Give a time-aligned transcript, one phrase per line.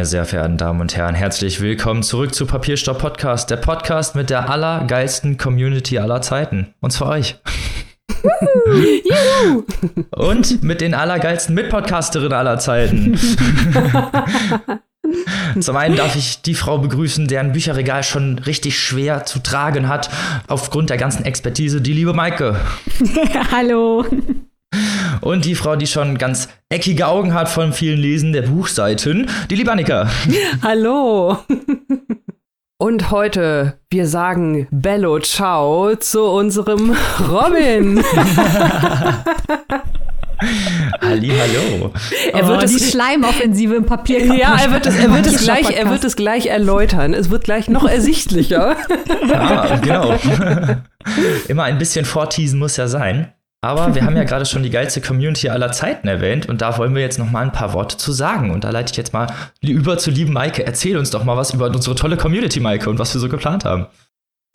[0.00, 4.30] Meine sehr verehrten Damen und Herren, herzlich willkommen zurück zu Papierstopp Podcast, der Podcast mit
[4.30, 6.72] der allergeilsten Community aller Zeiten.
[6.80, 7.36] Und zwar euch.
[10.16, 13.14] und mit den allergeilsten Mitpodcasterinnen aller Zeiten.
[15.60, 20.08] Zum einen darf ich die Frau begrüßen, deren Bücherregal schon richtig schwer zu tragen hat,
[20.46, 22.58] aufgrund der ganzen Expertise, die liebe Maike.
[23.52, 24.06] Hallo.
[25.20, 29.56] Und die Frau, die schon ganz eckige Augen hat von vielen Lesen der Buchseiten, die
[29.56, 30.08] liebe Annika.
[30.62, 31.38] Hallo.
[32.78, 36.96] Und heute, wir sagen Bello Ciao zu unserem
[37.28, 38.02] Robin.
[41.02, 41.92] Halli, hallo.
[42.32, 44.24] Er wird oh, die Schleimoffensive im Papier.
[44.24, 47.12] Ja, er wird es, er wird es gleich, er wird es gleich erläutern.
[47.12, 48.76] Es wird gleich noch ersichtlicher.
[49.32, 50.18] Ah, genau.
[51.46, 53.32] Immer ein bisschen vorteasen muss ja sein.
[53.62, 56.94] Aber wir haben ja gerade schon die geilste Community aller Zeiten erwähnt und da wollen
[56.94, 58.50] wir jetzt noch mal ein paar Worte zu sagen.
[58.50, 59.26] Und da leite ich jetzt mal
[59.60, 60.64] über zu lieben Maike.
[60.64, 63.66] Erzähl uns doch mal was über unsere tolle Community, Maike, und was wir so geplant
[63.66, 63.86] haben.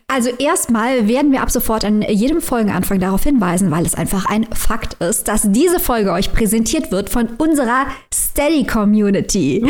[0.08, 4.46] Also erstmal werden wir ab sofort an jedem Folgenanfang darauf hinweisen, weil es einfach ein
[4.54, 9.66] Fakt ist, dass diese Folge euch präsentiert wird von unserer Steady Community.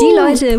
[0.00, 0.58] Die Leute,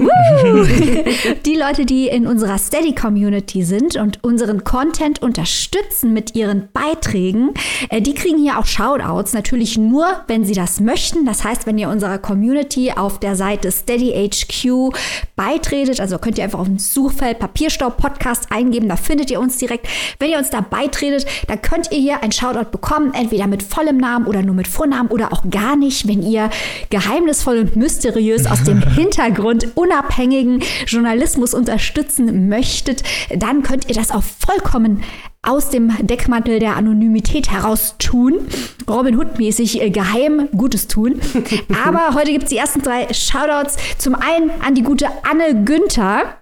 [1.46, 7.54] die Leute, die in unserer Steady Community sind und unseren Content unterstützen mit ihren Beiträgen,
[7.90, 9.34] äh, die kriegen hier auch Shoutouts.
[9.34, 11.26] Natürlich nur, wenn sie das möchten.
[11.26, 14.96] Das heißt, wenn ihr unserer Community auf der Seite Steady HQ
[15.36, 19.40] beitretet, also könnt ihr einfach auf dem Suchfeld Papierstaub Podcast eingeben, da findet findet ihr
[19.40, 19.88] uns direkt.
[20.20, 23.98] Wenn ihr uns da beitretet, dann könnt ihr hier ein Shoutout bekommen, entweder mit vollem
[23.98, 26.52] Namen oder nur mit Vornamen oder auch gar nicht, wenn ihr
[26.92, 33.02] geheimnisvoll und mysteriös aus dem Hintergrund unabhängigen Journalismus unterstützen möchtet,
[33.36, 35.02] dann könnt ihr das auch vollkommen
[35.42, 38.48] aus dem Deckmantel der Anonymität heraus tun.
[38.88, 41.20] Robin Hood-mäßig äh, geheim Gutes tun.
[41.88, 43.78] Aber heute gibt es die ersten drei Shoutouts.
[43.98, 46.38] Zum einen an die gute Anne Günther.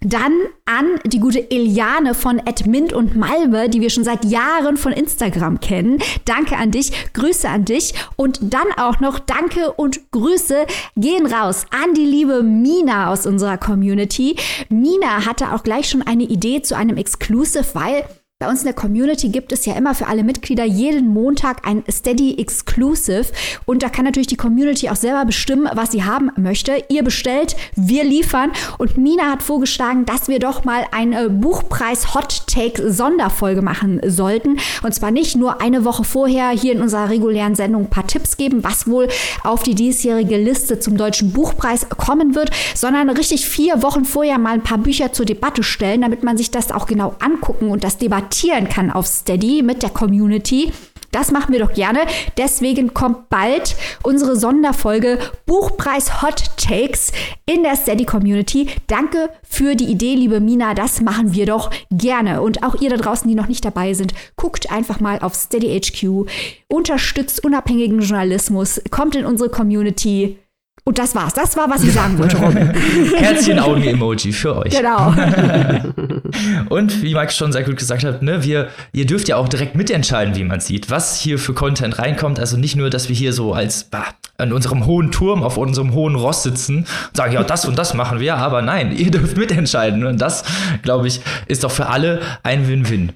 [0.00, 0.32] Dann
[0.64, 5.60] an die gute Eliane von Edmund und Malve, die wir schon seit Jahren von Instagram
[5.60, 5.98] kennen.
[6.24, 10.66] Danke an dich, Grüße an dich und dann auch noch Danke und Grüße
[10.96, 14.36] gehen raus an die liebe Mina aus unserer Community.
[14.70, 18.04] Mina hatte auch gleich schon eine Idee zu einem Exclusive, weil
[18.42, 21.84] bei uns in der Community gibt es ja immer für alle Mitglieder jeden Montag ein
[21.90, 23.26] Steady Exclusive.
[23.66, 26.82] Und da kann natürlich die Community auch selber bestimmen, was sie haben möchte.
[26.88, 28.50] Ihr bestellt, wir liefern.
[28.78, 34.56] Und Mina hat vorgeschlagen, dass wir doch mal eine Buchpreis Hot Take Sonderfolge machen sollten.
[34.82, 38.38] Und zwar nicht nur eine Woche vorher hier in unserer regulären Sendung ein paar Tipps
[38.38, 39.08] geben, was wohl
[39.44, 44.54] auf die diesjährige Liste zum deutschen Buchpreis kommen wird, sondern richtig vier Wochen vorher mal
[44.54, 47.98] ein paar Bücher zur Debatte stellen, damit man sich das auch genau angucken und das
[47.98, 50.72] debattieren debattieren kann auf Steady mit der Community.
[51.10, 52.00] Das machen wir doch gerne.
[52.38, 53.74] Deswegen kommt bald
[54.04, 57.10] unsere Sonderfolge Buchpreis Hot Takes
[57.46, 58.68] in der Steady Community.
[58.86, 60.74] Danke für die Idee, liebe Mina.
[60.74, 62.42] Das machen wir doch gerne.
[62.42, 65.80] Und auch ihr da draußen, die noch nicht dabei sind, guckt einfach mal auf Steady
[65.80, 66.30] HQ,
[66.68, 70.38] unterstützt unabhängigen Journalismus, kommt in unsere Community.
[70.84, 71.34] Und das war's.
[71.34, 72.70] Das war, was ich sagen wollte, Robin.
[73.16, 74.70] Herzchen-Augen-Emoji für euch.
[74.72, 75.08] Genau.
[76.68, 79.74] Und wie Mike schon sehr gut gesagt hat, ne, wir, ihr dürft ja auch direkt
[79.74, 82.40] mitentscheiden, wie man sieht, was hier für Content reinkommt.
[82.40, 84.06] Also nicht nur, dass wir hier so als bah,
[84.38, 87.94] an unserem hohen Turm, auf unserem hohen Ross sitzen und sagen, ja, das und das
[87.94, 90.04] machen wir, aber nein, ihr dürft mitentscheiden.
[90.04, 90.44] Und das,
[90.82, 93.12] glaube ich, ist doch für alle ein Win-Win.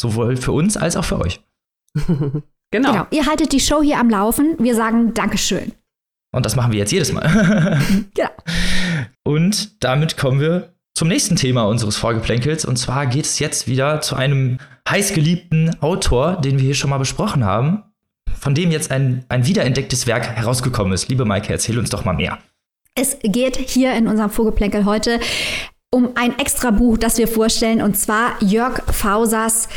[0.00, 1.40] Sowohl für uns als auch für euch.
[2.70, 2.92] Genau.
[2.92, 3.06] genau.
[3.10, 4.54] Ihr haltet die Show hier am Laufen.
[4.58, 5.72] Wir sagen Dankeschön.
[6.32, 7.80] Und das machen wir jetzt jedes Mal.
[8.16, 8.30] ja.
[9.24, 12.64] Und damit kommen wir zum nächsten Thema unseres Vorgeplänkels.
[12.64, 16.98] Und zwar geht es jetzt wieder zu einem heißgeliebten Autor, den wir hier schon mal
[16.98, 17.84] besprochen haben,
[18.38, 21.08] von dem jetzt ein, ein wiederentdecktes Werk herausgekommen ist.
[21.08, 22.38] Liebe Maike, erzähl uns doch mal mehr.
[22.94, 25.20] Es geht hier in unserem Vorgeplänkel heute
[25.90, 29.68] um ein extra Buch, das wir vorstellen, und zwar Jörg Fausers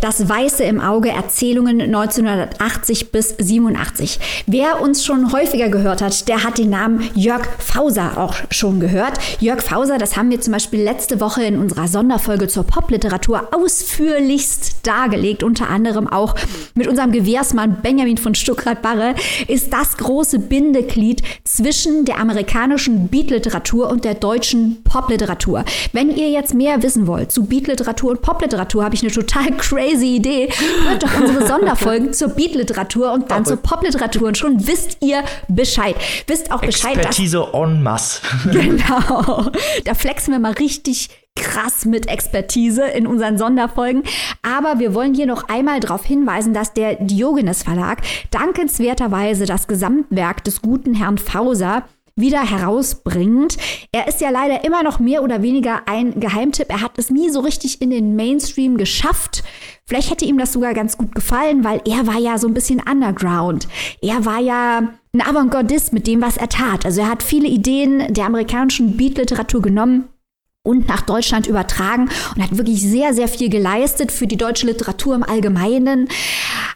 [0.00, 4.20] das Weiße im Auge, Erzählungen 1980 bis 87.
[4.46, 9.18] Wer uns schon häufiger gehört hat, der hat den Namen Jörg Fauser auch schon gehört.
[9.40, 14.86] Jörg Fauser, das haben wir zum Beispiel letzte Woche in unserer Sonderfolge zur Popliteratur ausführlichst
[14.86, 16.34] dargelegt, unter anderem auch
[16.74, 19.14] mit unserem Gewehrsmann Benjamin von Stuckrad-Barre,
[19.48, 25.64] ist das große Bindeglied zwischen der amerikanischen Beatliteratur und der deutschen Popliteratur.
[25.92, 29.87] Wenn ihr jetzt mehr wissen wollt zu Beatliteratur und Popliteratur, habe ich eine total crazy
[29.88, 30.48] crazy Idee.
[30.86, 35.96] Hört doch unsere Sonderfolgen zur Beat-Literatur und dann zur Pop-Literatur und schon wisst ihr Bescheid.
[36.26, 38.22] Wisst auch Bescheid, Expertise dass, en masse.
[38.68, 39.50] Genau.
[39.84, 44.02] Da flexen wir mal richtig krass mit Expertise in unseren Sonderfolgen.
[44.42, 50.42] Aber wir wollen hier noch einmal darauf hinweisen, dass der Diogenes Verlag dankenswerterweise das Gesamtwerk
[50.44, 51.84] des guten Herrn Fauser
[52.18, 53.56] wieder herausbringt.
[53.92, 56.68] Er ist ja leider immer noch mehr oder weniger ein Geheimtipp.
[56.68, 59.42] Er hat es nie so richtig in den Mainstream geschafft.
[59.86, 62.80] Vielleicht hätte ihm das sogar ganz gut gefallen, weil er war ja so ein bisschen
[62.80, 63.68] underground.
[64.02, 66.84] Er war ja ein Avantgardist mit dem, was er tat.
[66.84, 70.08] Also er hat viele Ideen der amerikanischen Beat-Literatur genommen
[70.68, 75.14] und nach Deutschland übertragen und hat wirklich sehr, sehr viel geleistet für die deutsche Literatur
[75.14, 76.08] im Allgemeinen,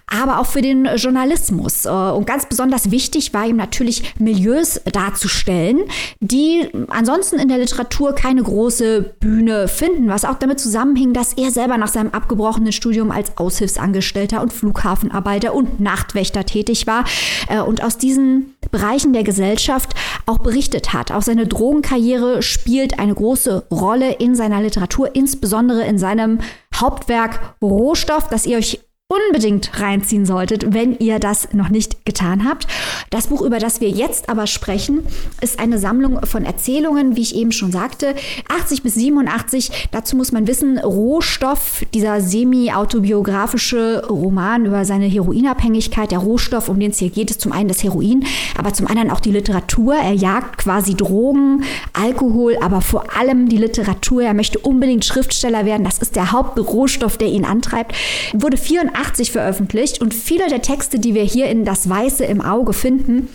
[0.07, 1.85] aber auch für den Journalismus.
[1.85, 5.81] Äh, und ganz besonders wichtig war ihm natürlich Milieus darzustellen,
[6.21, 11.51] die ansonsten in der Literatur keine große Bühne finden, was auch damit zusammenhing, dass er
[11.51, 17.05] selber nach seinem abgebrochenen Studium als Aushilfsangestellter und Flughafenarbeiter und Nachtwächter tätig war
[17.49, 19.91] äh, und aus diesen Bereichen der Gesellschaft
[20.25, 21.13] auch berichtet hat.
[21.13, 23.82] Auch seine Drogenkarriere spielt eine große Rolle
[24.13, 26.39] in seiner Literatur, insbesondere in seinem
[26.75, 28.81] Hauptwerk Rohstoff, das ihr euch
[29.13, 32.67] unbedingt reinziehen solltet, wenn ihr das noch nicht getan habt.
[33.11, 35.01] Das Buch, über das wir jetzt aber sprechen,
[35.41, 38.15] ist eine Sammlung von Erzählungen, wie ich eben schon sagte,
[38.49, 39.89] 80 bis 87.
[39.91, 46.93] Dazu muss man wissen, Rohstoff, dieser semi-autobiografische Roman über seine Heroinabhängigkeit, der Rohstoff, um den
[46.93, 48.25] es hier geht, ist zum einen das Heroin,
[48.57, 49.95] aber zum anderen auch die Literatur.
[49.95, 54.23] Er jagt quasi Drogen, Alkohol, aber vor allem die Literatur.
[54.23, 55.85] Er möchte unbedingt Schriftsteller werden.
[55.85, 57.95] Das ist der Hauptrohstoff, der ihn antreibt.
[58.33, 62.41] Wurde 84 1980 veröffentlicht und viele der Texte, die wir hier in Das Weiße im
[62.41, 63.29] Auge finden,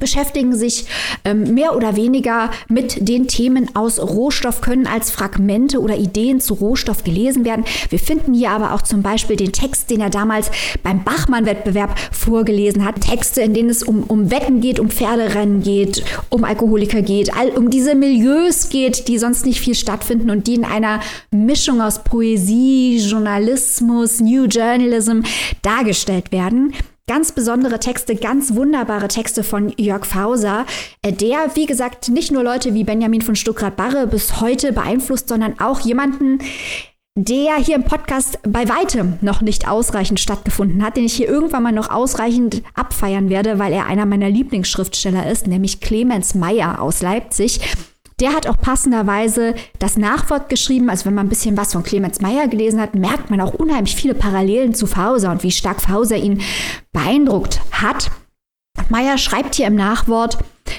[0.00, 0.86] beschäftigen sich
[1.24, 6.54] ähm, mehr oder weniger mit den Themen aus Rohstoff, können als Fragmente oder Ideen zu
[6.54, 7.64] Rohstoff gelesen werden.
[7.90, 10.50] Wir finden hier aber auch zum Beispiel den Text, den er damals
[10.82, 13.00] beim Bachmann-Wettbewerb vorgelesen hat.
[13.00, 17.50] Texte, in denen es um, um Wetten geht, um Pferderennen geht, um Alkoholiker geht, all,
[17.50, 21.00] um diese Milieus geht, die sonst nicht viel stattfinden und die in einer
[21.30, 25.20] Mischung aus Poesie, Journalismus, New Journalism
[25.62, 26.74] dargestellt werden
[27.10, 30.64] ganz besondere Texte, ganz wunderbare Texte von Jörg Fauser,
[31.02, 35.58] äh, der, wie gesagt, nicht nur Leute wie Benjamin von Stuckrad-Barre bis heute beeinflusst, sondern
[35.58, 36.38] auch jemanden,
[37.16, 41.64] der hier im Podcast bei weitem noch nicht ausreichend stattgefunden hat, den ich hier irgendwann
[41.64, 47.02] mal noch ausreichend abfeiern werde, weil er einer meiner Lieblingsschriftsteller ist, nämlich Clemens Meyer aus
[47.02, 47.58] Leipzig.
[48.20, 50.90] Der hat auch passenderweise das Nachwort geschrieben.
[50.90, 53.96] Also wenn man ein bisschen was von Clemens Meyer gelesen hat, merkt man auch unheimlich
[53.96, 56.42] viele Parallelen zu Fauser und wie stark Fauser ihn
[56.92, 58.10] beeindruckt hat.
[58.88, 60.38] Meyer schreibt hier im Nachwort,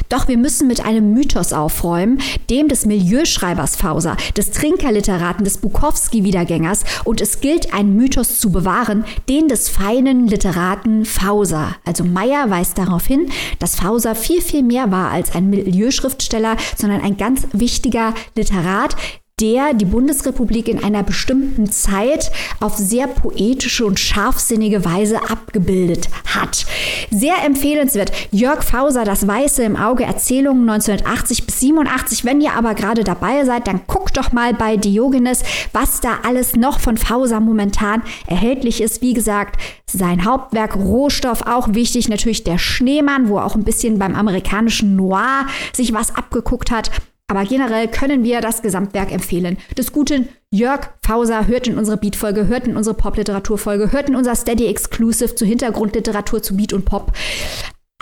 [0.09, 6.83] doch wir müssen mit einem Mythos aufräumen, dem des Milieuschreibers Fauser, des Trinkerliteraten, des Bukowski-Wiedergängers
[7.03, 11.75] und es gilt, einen Mythos zu bewahren, den des feinen Literaten Fauser.
[11.85, 17.01] Also Meyer weist darauf hin, dass Fauser viel, viel mehr war als ein Milieuschriftsteller, sondern
[17.01, 18.95] ein ganz wichtiger Literat,
[19.41, 26.65] der die Bundesrepublik in einer bestimmten Zeit auf sehr poetische und scharfsinnige Weise abgebildet hat.
[27.09, 28.11] Sehr empfehlenswert.
[28.31, 32.23] Jörg Fauser, Das Weiße im Auge, Erzählungen 1980 bis 87.
[32.23, 36.55] Wenn ihr aber gerade dabei seid, dann guckt doch mal bei Diogenes, was da alles
[36.55, 39.01] noch von Fauser momentan erhältlich ist.
[39.01, 44.15] Wie gesagt, sein Hauptwerk Rohstoff, auch wichtig, natürlich der Schneemann, wo auch ein bisschen beim
[44.15, 46.91] amerikanischen Noir sich was abgeguckt hat.
[47.31, 49.55] Aber generell können wir das Gesamtwerk empfehlen.
[49.77, 54.35] Des guten Jörg Fauser hört in unsere Beat-Folge, hört in unsere Pop-Literatur-Folge, hört in unser
[54.35, 57.13] Steady Exclusive zu Hintergrundliteratur zu Beat und Pop.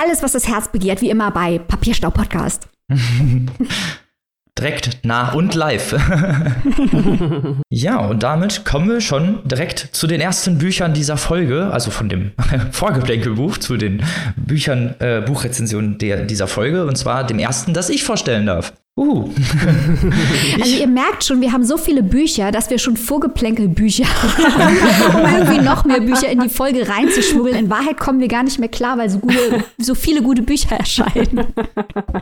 [0.01, 2.67] Alles, was das Herz begehrt, wie immer bei Papierstau Podcast.
[4.57, 5.95] direkt nah und live.
[7.69, 12.09] ja, und damit kommen wir schon direkt zu den ersten Büchern dieser Folge, also von
[12.09, 12.31] dem
[12.71, 14.03] Vorgeplänkelbuch zu den
[14.35, 18.73] Büchern, äh, Buchrezensionen der, dieser Folge, und zwar dem ersten, das ich vorstellen darf.
[18.99, 19.29] Uh.
[20.61, 25.33] also ihr merkt schon, wir haben so viele Bücher, dass wir schon Vorgeplänkelbücher haben, um
[25.33, 27.55] irgendwie noch mehr Bücher in die Folge reinzuschmuggeln.
[27.55, 30.75] In Wahrheit kommen wir gar nicht mehr klar, weil so, gute, so viele gute Bücher
[30.75, 31.45] erscheinen.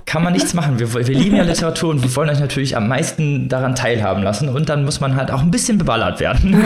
[0.05, 0.77] Kann man nichts machen.
[0.77, 4.47] Wir, wir lieben ja Literatur und wir wollen euch natürlich am meisten daran teilhaben lassen.
[4.47, 6.63] Und dann muss man halt auch ein bisschen beballert werden.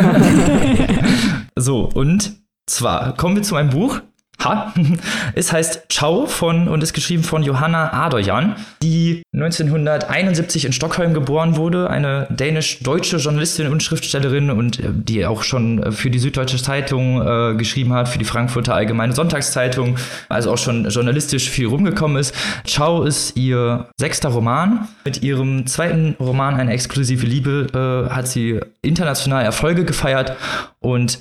[1.55, 2.33] so, und
[2.65, 4.01] zwar kommen wir zu einem Buch,
[4.43, 4.73] Ha.
[5.33, 11.55] Es heißt Ciao von und ist geschrieben von Johanna Adoyan, die 1971 in Stockholm geboren
[11.55, 17.21] wurde, eine dänisch-deutsche Journalistin und Schriftstellerin und äh, die auch schon für die Süddeutsche Zeitung
[17.21, 19.97] äh, geschrieben hat, für die Frankfurter Allgemeine Sonntagszeitung,
[20.29, 22.35] also auch schon journalistisch viel rumgekommen ist.
[22.65, 24.87] Ciao ist ihr sechster Roman.
[25.05, 30.35] Mit ihrem zweiten Roman Eine exklusive Liebe äh, hat sie international Erfolge gefeiert
[30.79, 31.19] und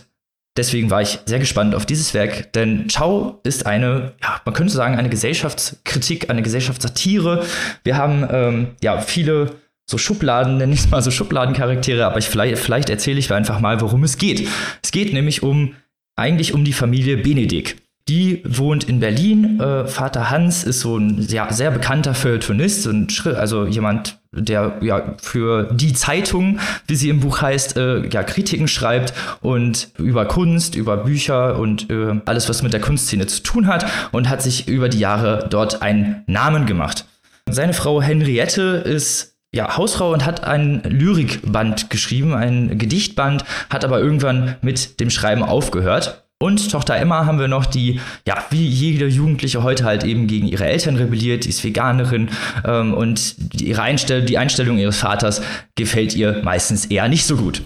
[0.57, 4.73] Deswegen war ich sehr gespannt auf dieses Werk, denn Ciao ist eine, ja, man könnte
[4.73, 7.47] sagen, eine Gesellschaftskritik, eine Gesellschaftssatire.
[7.85, 9.53] Wir haben ähm, ja viele
[9.89, 13.61] so Schubladen, nenne ich es mal so Schubladencharaktere, aber ich, vielleicht, vielleicht erzähle ich einfach
[13.61, 14.49] mal, worum es geht.
[14.83, 15.75] Es geht nämlich um
[16.17, 17.77] eigentlich um die Familie Benedikt.
[18.09, 19.61] Die wohnt in Berlin.
[19.61, 22.89] Äh, Vater Hans ist so ein ja, sehr bekannter Feuilletonist,
[23.27, 28.69] also jemand, der ja für die Zeitung, wie sie im Buch heißt, äh, ja Kritiken
[28.69, 33.67] schreibt und über Kunst, über Bücher und äh, alles, was mit der Kunstszene zu tun
[33.67, 37.07] hat und hat sich über die Jahre dort einen Namen gemacht.
[37.49, 43.99] Seine Frau Henriette ist ja, Hausfrau und hat ein Lyrikband geschrieben, ein Gedichtband, hat aber
[43.99, 46.25] irgendwann mit dem Schreiben aufgehört.
[46.43, 50.49] Und Tochter Emma haben wir noch, die, ja, wie jede Jugendliche heute halt eben gegen
[50.49, 52.31] ihre Eltern rebelliert, die ist Veganerin
[52.65, 55.43] ähm, und ihre Einstell die Einstellung ihres Vaters
[55.77, 57.63] gefällt ihr meistens eher nicht so gut.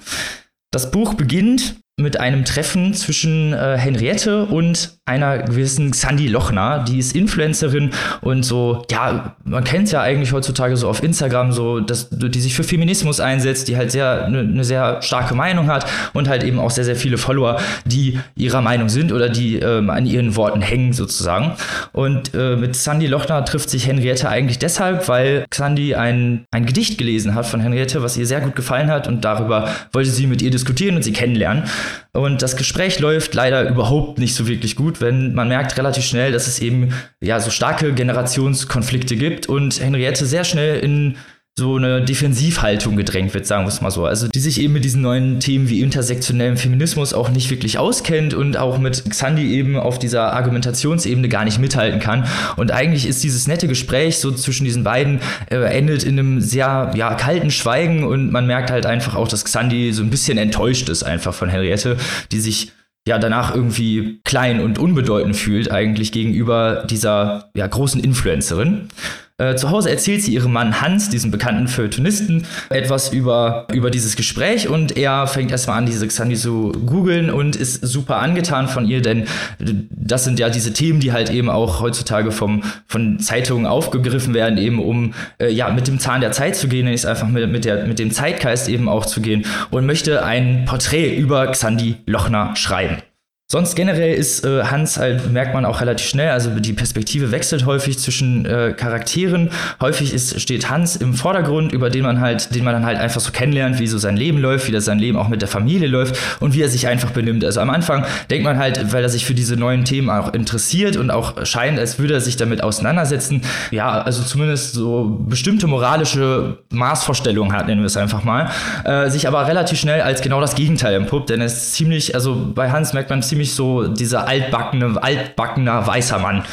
[0.72, 6.98] Das Buch beginnt mit einem Treffen zwischen äh, Henriette und einer gewissen Sandy Lochner, die
[6.98, 7.90] ist Influencerin
[8.22, 12.54] und so, ja, man kennt ja eigentlich heutzutage so auf Instagram so, dass die sich
[12.54, 16.58] für Feminismus einsetzt, die halt sehr eine ne sehr starke Meinung hat und halt eben
[16.58, 20.62] auch sehr sehr viele Follower, die ihrer Meinung sind oder die ähm, an ihren Worten
[20.62, 21.52] hängen sozusagen.
[21.92, 26.96] Und äh, mit Sandy Lochner trifft sich Henriette eigentlich deshalb, weil Sandy ein ein Gedicht
[26.96, 30.40] gelesen hat von Henriette, was ihr sehr gut gefallen hat und darüber wollte sie mit
[30.40, 31.64] ihr diskutieren und sie kennenlernen.
[32.12, 36.32] Und das Gespräch läuft leider überhaupt nicht so wirklich gut, wenn man merkt relativ schnell,
[36.32, 41.16] dass es eben ja so starke Generationskonflikte gibt und Henriette sehr schnell in
[41.56, 44.06] so eine Defensivhaltung gedrängt wird, sagen wir es mal so.
[44.06, 48.34] Also die sich eben mit diesen neuen Themen wie intersektionellem Feminismus auch nicht wirklich auskennt
[48.34, 52.26] und auch mit Xandi eben auf dieser Argumentationsebene gar nicht mithalten kann.
[52.56, 56.90] Und eigentlich ist dieses nette Gespräch so zwischen diesen beiden äh, endet in einem sehr
[56.96, 60.88] ja, kalten Schweigen und man merkt halt einfach auch, dass Xandi so ein bisschen enttäuscht
[60.88, 61.98] ist einfach von Henriette,
[62.32, 62.72] die sich
[63.06, 68.88] ja danach irgendwie klein und unbedeutend fühlt eigentlich gegenüber dieser ja, großen Influencerin.
[69.36, 74.14] Äh, zu Hause erzählt sie ihrem Mann Hans, diesem bekannten Feuilletonisten, etwas über, über dieses
[74.14, 78.86] Gespräch und er fängt erstmal an, diese Xandi zu googeln und ist super angetan von
[78.86, 79.26] ihr, denn
[79.58, 84.56] das sind ja diese Themen, die halt eben auch heutzutage vom, von Zeitungen aufgegriffen werden,
[84.56, 87.64] eben um äh, ja, mit dem Zahn der Zeit zu gehen, ist einfach mit, mit,
[87.64, 92.54] der, mit dem Zeitgeist eben auch zu gehen und möchte ein Porträt über Xandi Lochner
[92.54, 92.98] schreiben.
[93.46, 97.66] Sonst generell ist äh, Hans halt, merkt man auch relativ schnell, also die Perspektive wechselt
[97.66, 99.50] häufig zwischen äh, Charakteren.
[99.82, 103.20] Häufig ist, steht Hans im Vordergrund, über den man halt, den man dann halt einfach
[103.20, 105.88] so kennenlernt, wie so sein Leben läuft, wie das sein Leben auch mit der Familie
[105.88, 107.44] läuft und wie er sich einfach benimmt.
[107.44, 110.96] Also am Anfang denkt man halt, weil er sich für diese neuen Themen auch interessiert
[110.96, 116.60] und auch scheint, als würde er sich damit auseinandersetzen, ja, also zumindest so bestimmte moralische
[116.70, 118.50] Maßvorstellungen hat, nennen wir es einfach mal,
[118.84, 122.52] äh, sich aber relativ schnell als genau das Gegenteil empuppt, denn er ist ziemlich, also
[122.54, 126.44] bei Hans merkt man ziemlich ziemlich so dieser altbackene, altbackener weißer Mann,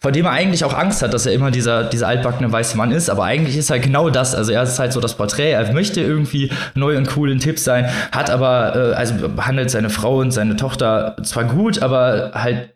[0.00, 2.92] vor dem er eigentlich auch Angst hat, dass er immer dieser, dieser altbackene weiße Mann
[2.92, 4.34] ist, aber eigentlich ist er genau das.
[4.34, 7.64] Also er ist halt so das Porträt, er möchte irgendwie neu und cool in Tipps
[7.64, 12.70] sein, hat aber, äh, also behandelt seine Frau und seine Tochter zwar gut, aber halt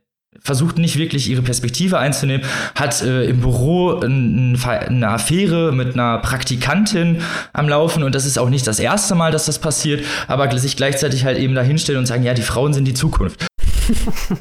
[0.45, 6.19] versucht nicht wirklich ihre Perspektive einzunehmen, hat äh, im Büro ein, eine Affäre mit einer
[6.19, 7.23] Praktikantin
[7.55, 10.77] am Laufen und das ist auch nicht das erste Mal, dass das passiert, aber sich
[10.77, 13.47] gleichzeitig halt eben dahinstellen und sagen, ja, die Frauen sind die Zukunft.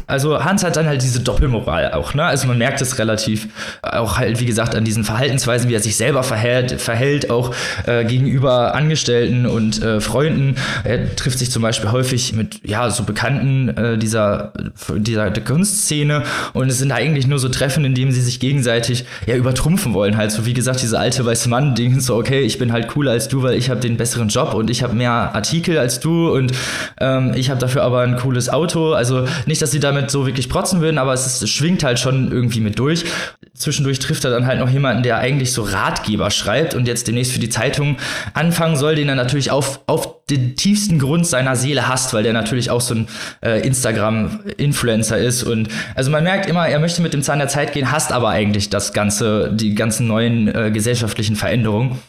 [0.08, 2.24] Also Hans hat dann halt diese Doppelmoral auch, ne?
[2.24, 3.48] Also man merkt es relativ
[3.82, 7.54] auch halt, wie gesagt, an diesen Verhaltensweisen, wie er sich selber verhält, verhält auch
[7.86, 10.56] äh, gegenüber Angestellten und äh, Freunden.
[10.84, 14.54] Er trifft sich zum Beispiel häufig mit, ja, so Bekannten äh, dieser,
[14.96, 16.24] dieser Kunstszene
[16.54, 20.18] und es sind eigentlich nur so Treffen, in denen sie sich gegenseitig ja übertrumpfen wollen.
[20.18, 23.28] Halt so, wie gesagt, diese alte weiße Mann-Ding, so, okay, ich bin halt cooler als
[23.28, 26.52] du, weil ich habe den besseren Job und ich habe mehr Artikel als du und
[27.00, 28.94] ähm, ich habe dafür aber ein cooles Auto.
[28.94, 32.32] Also nicht, dass sie damit so wirklich protzen würden, aber es, ist, schwingt halt schon
[32.32, 33.06] irgendwie mit durch.
[33.56, 37.34] Zwischendurch trifft er dann halt noch jemanden, der eigentlich so Ratgeber schreibt und jetzt demnächst
[37.34, 37.98] für die Zeitung
[38.34, 42.34] anfangen soll, den er natürlich auf, auf den tiefsten Grund seiner Seele hasst, weil der
[42.34, 43.08] natürlich auch so ein
[43.46, 45.44] äh, Instagram-Influencer ist.
[45.44, 48.30] Und also man merkt immer, er möchte mit dem Zahn der Zeit gehen, hasst aber
[48.30, 52.00] eigentlich das ganze, die ganzen neuen äh, gesellschaftlichen Veränderungen.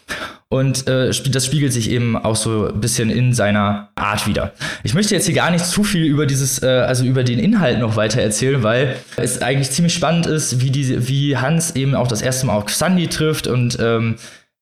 [0.54, 4.52] Und äh, das spiegelt sich eben auch so ein bisschen in seiner Art wieder.
[4.84, 7.80] Ich möchte jetzt hier gar nicht zu viel über dieses, äh, also über den Inhalt
[7.80, 12.08] noch weiter erzählen, weil es eigentlich ziemlich spannend ist, wie, die, wie Hans eben auch
[12.08, 14.16] das erste Mal auf Sandy trifft und ähm,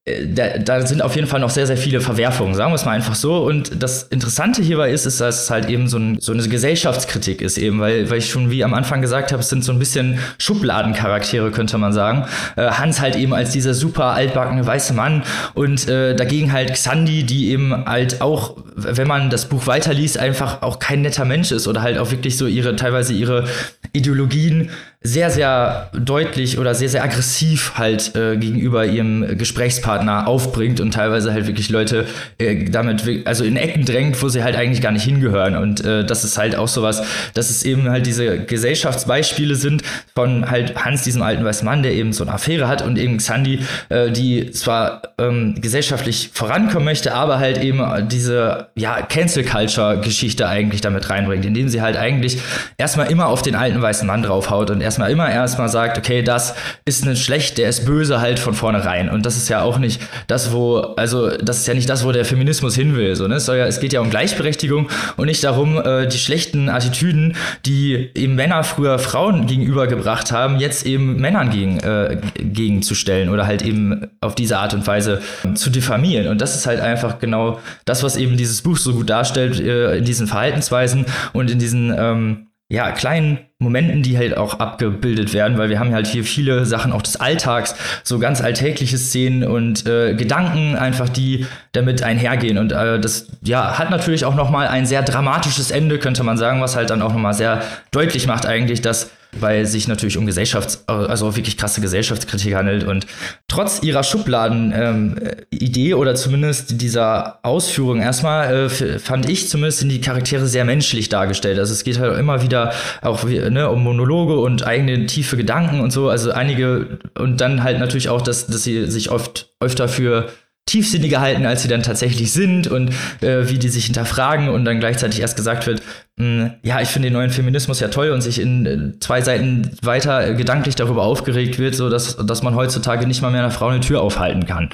[0.04, 2.84] äh, da, da, sind auf jeden Fall noch sehr, sehr viele Verwerfungen, sagen wir es
[2.84, 3.36] mal einfach so.
[3.44, 7.40] Und das Interessante hierbei ist, ist, dass es halt eben so, ein, so eine Gesellschaftskritik
[7.40, 9.78] ist, eben, weil, weil ich schon wie am Anfang gesagt habe, es sind so ein
[9.78, 12.24] bisschen Schubladencharaktere, könnte man sagen.
[12.56, 15.22] Äh, Hans halt eben als dieser super altbackene weiße Mann
[15.54, 20.62] und äh, dagegen halt Xandi, die eben halt auch, wenn man das Buch weiterliest, einfach
[20.62, 23.44] auch kein netter Mensch ist oder halt auch wirklich so ihre, teilweise ihre
[23.92, 24.70] Ideologien
[25.04, 31.32] sehr, sehr deutlich oder sehr, sehr aggressiv halt äh, gegenüber ihrem Gesprächspartner aufbringt und teilweise
[31.32, 32.06] halt wirklich Leute
[32.38, 35.56] äh, damit, also in Ecken drängt, wo sie halt eigentlich gar nicht hingehören.
[35.56, 37.02] Und äh, das ist halt auch sowas,
[37.34, 39.82] dass es eben halt diese Gesellschaftsbeispiele sind
[40.14, 43.16] von halt Hans, diesem alten weißen Mann, der eben so eine Affäre hat und eben
[43.16, 50.00] Xandi, äh, die zwar ähm, gesellschaftlich vorankommen möchte, aber halt eben diese, ja, Cancel Culture
[50.00, 52.38] Geschichte eigentlich damit reinbringt, indem sie halt eigentlich
[52.78, 56.54] erstmal immer auf den alten weißen Mann draufhaut und erstmal immer erstmal sagt, okay, das
[56.84, 59.08] ist ein schlecht, der ist böse halt von vornherein.
[59.08, 62.12] Und das ist ja auch nicht das, wo, also das ist ja nicht das, wo
[62.12, 63.16] der Feminismus hin will.
[63.16, 63.36] So, ne?
[63.36, 68.10] es, ja, es geht ja um Gleichberechtigung und nicht darum, äh, die schlechten Attitüden, die
[68.14, 74.08] eben Männer früher Frauen gegenübergebracht haben, jetzt eben Männern gegen, äh, gegenzustellen oder halt eben
[74.20, 75.22] auf diese Art und Weise
[75.54, 76.28] zu diffamieren.
[76.28, 79.96] Und das ist halt einfach genau das, was eben dieses Buch so gut darstellt, äh,
[79.96, 85.58] in diesen Verhaltensweisen und in diesen ähm, ja, kleinen Momenten, die halt auch abgebildet werden,
[85.58, 89.86] weil wir haben halt hier viele Sachen auch des Alltags, so ganz alltägliche Szenen und
[89.86, 92.56] äh, Gedanken einfach, die damit einhergehen.
[92.56, 96.38] Und äh, das ja hat natürlich auch noch mal ein sehr dramatisches Ende, könnte man
[96.38, 97.60] sagen, was halt dann auch noch mal sehr
[97.90, 102.84] deutlich macht eigentlich, dass weil sich natürlich um Gesellschafts-, also wirklich krasse Gesellschaftskritik handelt.
[102.84, 103.06] Und
[103.48, 110.00] trotz ihrer Schubladen-Idee ähm, oder zumindest dieser Ausführung erstmal äh, fand ich zumindest sind die
[110.00, 111.58] Charaktere sehr menschlich dargestellt.
[111.58, 115.90] Also es geht halt immer wieder auch ne, um Monologe und eigene tiefe Gedanken und
[115.90, 116.10] so.
[116.10, 120.28] Also einige und dann halt natürlich auch, dass, dass sie sich oft öfter für
[120.66, 122.90] tiefsinniger halten, als sie dann tatsächlich sind und
[123.20, 125.82] äh, wie die sich hinterfragen und dann gleichzeitig erst gesagt wird,
[126.16, 129.20] mh, hm, ja, ich finde den neuen Feminismus ja toll und sich in äh, zwei
[129.20, 133.50] Seiten weiter gedanklich darüber aufgeregt wird, so dass, dass man heutzutage nicht mal mehr einer
[133.50, 134.70] Frau eine Tür aufhalten kann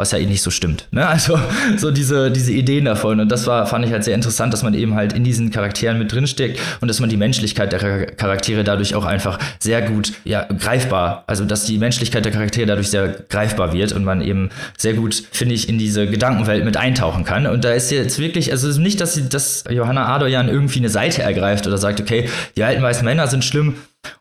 [0.00, 0.88] was ja eh nicht so stimmt.
[0.90, 1.06] Ne?
[1.06, 1.38] Also
[1.76, 3.20] so diese, diese Ideen davon.
[3.20, 5.98] Und das war, fand ich halt sehr interessant, dass man eben halt in diesen Charakteren
[5.98, 10.44] mit drinsteckt und dass man die Menschlichkeit der Charaktere dadurch auch einfach sehr gut ja,
[10.44, 14.94] greifbar, also dass die Menschlichkeit der Charaktere dadurch sehr greifbar wird und man eben sehr
[14.94, 17.46] gut, finde ich, in diese Gedankenwelt mit eintauchen kann.
[17.46, 21.22] Und da ist jetzt wirklich, also nicht, dass sie, dass Johanna Adoyan irgendwie eine Seite
[21.22, 23.74] ergreift oder sagt, okay, die alten weißen Männer sind schlimm,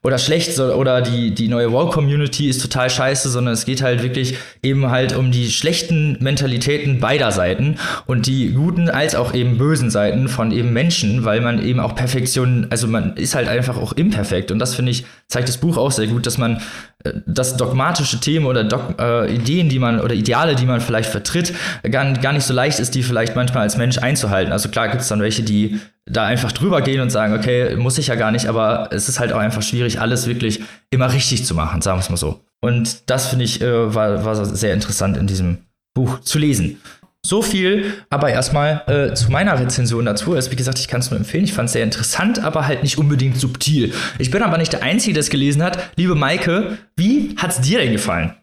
[0.03, 4.35] oder schlecht oder die, die neue Wow-Community ist total scheiße, sondern es geht halt wirklich
[4.61, 9.89] eben halt um die schlechten Mentalitäten beider Seiten und die guten als auch eben bösen
[9.89, 13.93] Seiten von eben Menschen, weil man eben auch Perfektion, also man ist halt einfach auch
[13.93, 16.61] imperfekt und das finde ich, zeigt das Buch auch sehr gut, dass man
[17.03, 21.09] äh, das dogmatische Themen oder Dog äh, Ideen, die man oder Ideale, die man vielleicht
[21.09, 21.53] vertritt,
[21.89, 24.51] gar, gar nicht so leicht ist, die vielleicht manchmal als Mensch einzuhalten.
[24.51, 27.97] Also klar gibt es dann welche, die da einfach drüber gehen und sagen, okay, muss
[27.97, 31.45] ich ja gar nicht, aber es ist halt auch einfach schwierig, alles wirklich immer richtig
[31.45, 32.41] zu machen, sagen wir es mal so.
[32.61, 35.59] Und das finde ich äh, war, war sehr interessant in diesem
[35.93, 36.81] Buch zu lesen.
[37.25, 40.35] So viel, aber erstmal äh, zu meiner Rezension dazu.
[40.35, 41.43] Also, wie gesagt, ich kann es nur empfehlen.
[41.43, 43.93] Ich fand es sehr interessant, aber halt nicht unbedingt subtil.
[44.19, 45.77] Ich bin aber nicht der Einzige, der es gelesen hat.
[45.97, 48.35] Liebe Maike, wie hat es dir denn gefallen?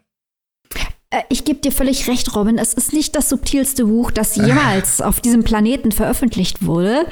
[1.09, 2.57] Äh, ich gebe dir völlig recht, Robin.
[2.57, 7.05] Es ist nicht das subtilste Buch, das jemals auf diesem Planeten veröffentlicht wurde.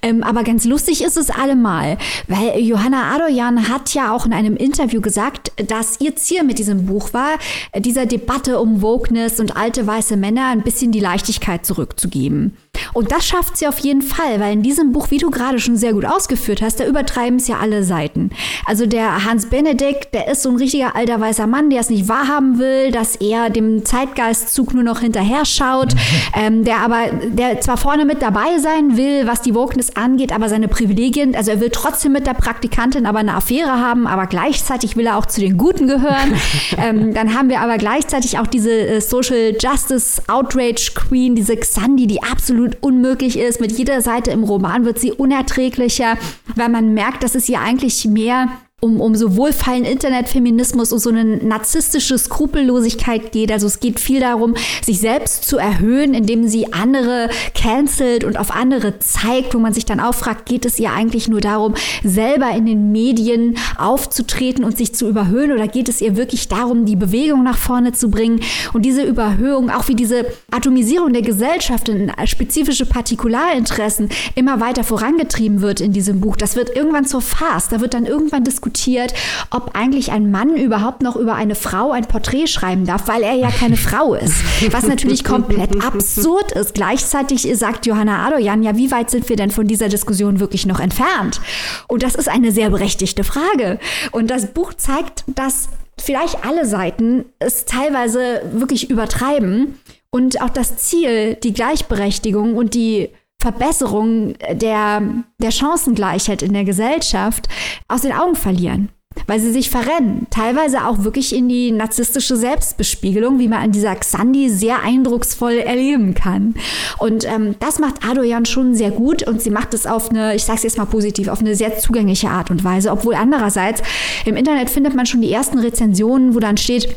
[0.00, 4.56] Ähm, aber ganz lustig ist es allemal, weil Johanna Adoyan hat ja auch in einem
[4.56, 7.38] Interview gesagt, dass ihr Ziel mit diesem Buch war,
[7.76, 12.56] dieser Debatte um Wokeness und alte weiße Männer ein bisschen die Leichtigkeit zurückzugeben.
[12.94, 15.76] Und das schafft sie auf jeden Fall, weil in diesem Buch, wie du gerade schon
[15.76, 18.30] sehr gut ausgeführt hast, da übertreiben es ja alle Seiten.
[18.66, 22.08] Also der Hans Benedikt, der ist so ein richtiger alter weißer Mann, der es nicht
[22.08, 25.94] wahrhaben will, dass er dem Zeitgeistzug nur noch hinterher schaut,
[26.36, 30.48] ähm, der aber, der zwar vorne mit dabei sein will, was die Wokeness angeht, aber
[30.48, 34.96] seine Privilegien, also er will trotzdem mit der Praktikantin aber eine Affäre haben, aber gleichzeitig
[34.96, 36.34] will er auch zu den Guten gehören.
[36.78, 42.06] ähm, dann haben wir aber gleichzeitig auch diese äh, Social Justice Outrage Queen, diese Xandi,
[42.06, 43.60] die absolut unmöglich ist.
[43.60, 46.16] Mit jeder Seite im Roman wird sie unerträglicher,
[46.56, 48.48] weil man merkt, dass es ihr eigentlich mehr
[48.84, 53.52] um, um so wohlfeilen Internetfeminismus und so eine narzisstische Skrupellosigkeit geht.
[53.52, 58.50] Also es geht viel darum, sich selbst zu erhöhen, indem sie andere cancelt und auf
[58.50, 62.50] andere zeigt, wo man sich dann auch fragt, geht es ihr eigentlich nur darum, selber
[62.50, 66.96] in den Medien aufzutreten und sich zu überhöhen oder geht es ihr wirklich darum, die
[66.96, 68.40] Bewegung nach vorne zu bringen
[68.72, 75.60] und diese Überhöhung, auch wie diese Atomisierung der Gesellschaft in spezifische Partikularinteressen immer weiter vorangetrieben
[75.60, 76.34] wird in diesem Buch.
[76.34, 77.68] Das wird irgendwann zur Farce.
[77.68, 79.14] Da wird dann irgendwann diskutiert, diskutiert,
[79.50, 83.34] ob eigentlich ein Mann überhaupt noch über eine Frau ein Porträt schreiben darf, weil er
[83.34, 84.34] ja keine Frau ist.
[84.72, 86.74] Was natürlich komplett absurd ist.
[86.74, 90.80] Gleichzeitig sagt Johanna Adoyan, ja, wie weit sind wir denn von dieser Diskussion wirklich noch
[90.80, 91.40] entfernt?
[91.88, 93.78] Und das ist eine sehr berechtigte Frage.
[94.10, 99.78] Und das Buch zeigt, dass vielleicht alle Seiten es teilweise wirklich übertreiben
[100.10, 103.10] und auch das Ziel, die Gleichberechtigung und die
[103.42, 105.02] Verbesserung der,
[105.38, 107.48] der Chancengleichheit in der Gesellschaft
[107.88, 108.88] aus den Augen verlieren.
[109.26, 110.26] weil sie sich verrennen.
[110.30, 116.14] Teilweise auch wirklich in die narzisstische Selbstbespiegelung, wie man an dieser Xandi sehr eindrucksvoll erleben
[116.14, 116.54] kann.
[116.98, 120.44] Und ähm, das macht Adoyan schon sehr gut und sie macht es auf eine, ich
[120.44, 122.90] sag's jetzt mal positiv, auf eine sehr zugängliche Art und Weise.
[122.90, 123.82] Obwohl andererseits
[124.24, 126.96] im Internet findet man schon die ersten Rezensionen, wo dann steht,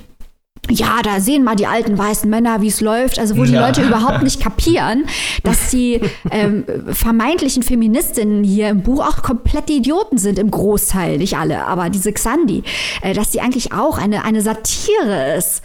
[0.70, 3.20] ja, da sehen mal die alten weißen Männer, wie es läuft.
[3.20, 3.66] Also wo die ja.
[3.66, 5.06] Leute überhaupt nicht kapieren,
[5.44, 6.02] dass die
[6.32, 11.90] ähm, vermeintlichen Feministinnen hier im Buch auch komplette Idioten sind, im Großteil, nicht alle, aber
[11.90, 12.64] diese Xandi,
[13.02, 15.62] äh, dass sie eigentlich auch eine, eine Satire ist.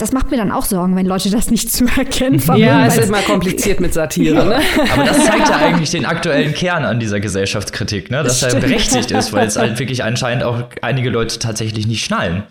[0.00, 2.66] Das macht mir dann auch Sorgen, wenn Leute das nicht zu erkennen vermögen.
[2.66, 4.46] Ja, es ist immer kompliziert mit Satire.
[4.46, 4.60] Ne?
[4.94, 8.22] Aber das zeigt ja eigentlich den aktuellen Kern an dieser Gesellschaftskritik, ne?
[8.22, 12.02] dass das er berechtigt ist, weil es halt wirklich anscheinend auch einige Leute tatsächlich nicht
[12.02, 12.44] schnallen.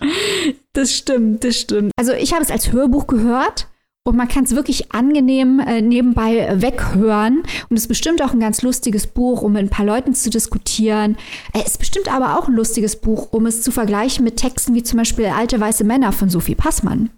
[0.73, 1.91] Das stimmt, das stimmt.
[1.97, 3.67] Also ich habe es als Hörbuch gehört.
[4.05, 7.43] Und man kann es wirklich angenehm äh, nebenbei weghören.
[7.69, 10.31] Und es ist bestimmt auch ein ganz lustiges Buch, um mit ein paar Leuten zu
[10.31, 11.15] diskutieren.
[11.53, 14.81] Es ist bestimmt aber auch ein lustiges Buch, um es zu vergleichen mit Texten wie
[14.81, 17.11] zum Beispiel Alte weiße Männer von Sophie Passmann.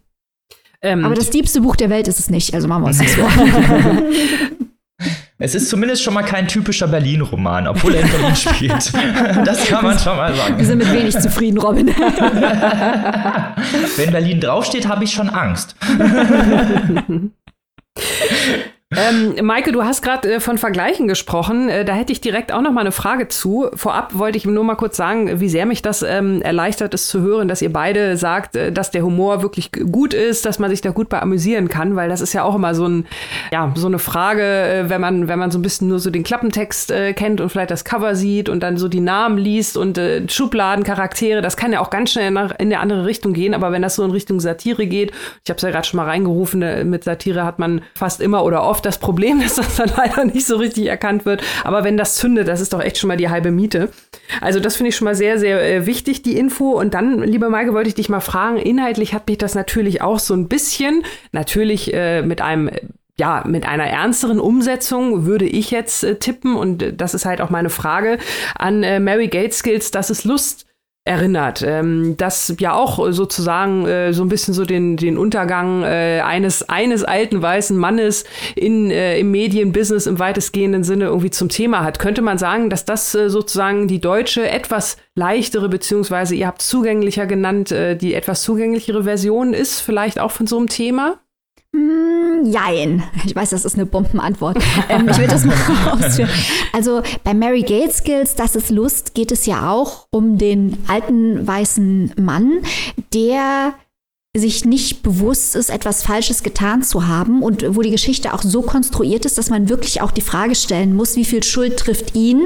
[0.81, 3.13] Ähm, Aber das diebste Buch der Welt ist es nicht, also machen wir uns das
[3.13, 3.29] vor.
[5.43, 8.93] Es ist zumindest schon mal kein typischer Berlin-Roman, obwohl er in Berlin spielt.
[9.43, 10.55] Das kann man schon mal sagen.
[10.55, 11.87] Wir sind mit wenig zufrieden, Robin.
[13.97, 15.75] Wenn Berlin draufsteht, habe ich schon Angst.
[18.93, 21.69] Ähm, Maike, du hast gerade äh, von Vergleichen gesprochen.
[21.69, 23.69] Äh, da hätte ich direkt auch noch mal eine Frage zu.
[23.73, 27.21] Vorab wollte ich nur mal kurz sagen, wie sehr mich das ähm, erleichtert ist zu
[27.21, 30.81] hören, dass ihr beide sagt, äh, dass der Humor wirklich gut ist, dass man sich
[30.81, 33.05] da gut bei amüsieren kann, weil das ist ja auch immer so ein,
[33.53, 36.23] ja, so eine Frage, äh, wenn man, wenn man so ein bisschen nur so den
[36.23, 39.97] Klappentext äh, kennt und vielleicht das Cover sieht und dann so die Namen liest und
[39.97, 43.53] äh, Schubladen, Charaktere, das kann ja auch ganz schnell in, in eine andere Richtung gehen.
[43.53, 45.11] Aber wenn das so in Richtung Satire geht,
[45.45, 48.63] ich habe es ja gerade schon mal reingerufen, mit Satire hat man fast immer oder
[48.63, 51.43] oft das Problem, dass das dann leider nicht so richtig erkannt wird.
[51.63, 53.89] Aber wenn das zündet, das ist doch echt schon mal die halbe Miete.
[54.39, 56.71] Also das finde ich schon mal sehr, sehr äh, wichtig, die Info.
[56.71, 60.19] Und dann, liebe Maike, wollte ich dich mal fragen, inhaltlich hat mich das natürlich auch
[60.19, 62.69] so ein bisschen, natürlich äh, mit einem
[63.17, 67.39] ja, mit einer ernsteren Umsetzung würde ich jetzt äh, tippen, und äh, das ist halt
[67.41, 68.17] auch meine Frage
[68.55, 70.65] an äh, Mary Gateskill, dass es Lust
[71.03, 76.21] erinnert, ähm, das ja auch sozusagen äh, so ein bisschen so den, den Untergang äh,
[76.23, 78.23] eines, eines alten weißen Mannes
[78.55, 81.97] in, äh, im Medienbusiness im weitestgehenden Sinne irgendwie zum Thema hat.
[81.97, 87.25] Könnte man sagen, dass das äh, sozusagen die deutsche etwas leichtere, beziehungsweise ihr habt zugänglicher
[87.25, 91.19] genannt, äh, die etwas zugänglichere Version ist, vielleicht auch von so einem Thema?
[91.73, 93.03] Mm, jein.
[93.25, 94.57] Ich weiß, das ist eine Bombenantwort.
[94.89, 95.55] ähm, ich will das mal
[95.91, 96.29] ausführen.
[96.73, 102.13] Also bei Mary Gateskill, Das ist Lust, geht es ja auch um den alten weißen
[102.17, 102.61] Mann,
[103.13, 103.73] der
[104.37, 108.61] sich nicht bewusst ist, etwas Falsches getan zu haben und wo die Geschichte auch so
[108.61, 112.41] konstruiert ist, dass man wirklich auch die Frage stellen muss, wie viel Schuld trifft ihn,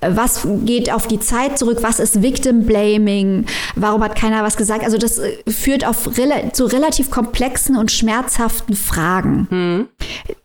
[0.00, 4.82] was geht auf die Zeit zurück, was ist Victim Blaming, warum hat keiner was gesagt.
[4.82, 6.10] Also das äh, führt auf
[6.52, 9.46] zu relativ komplexen und schmerzhaften Fragen.
[9.50, 9.88] Hm.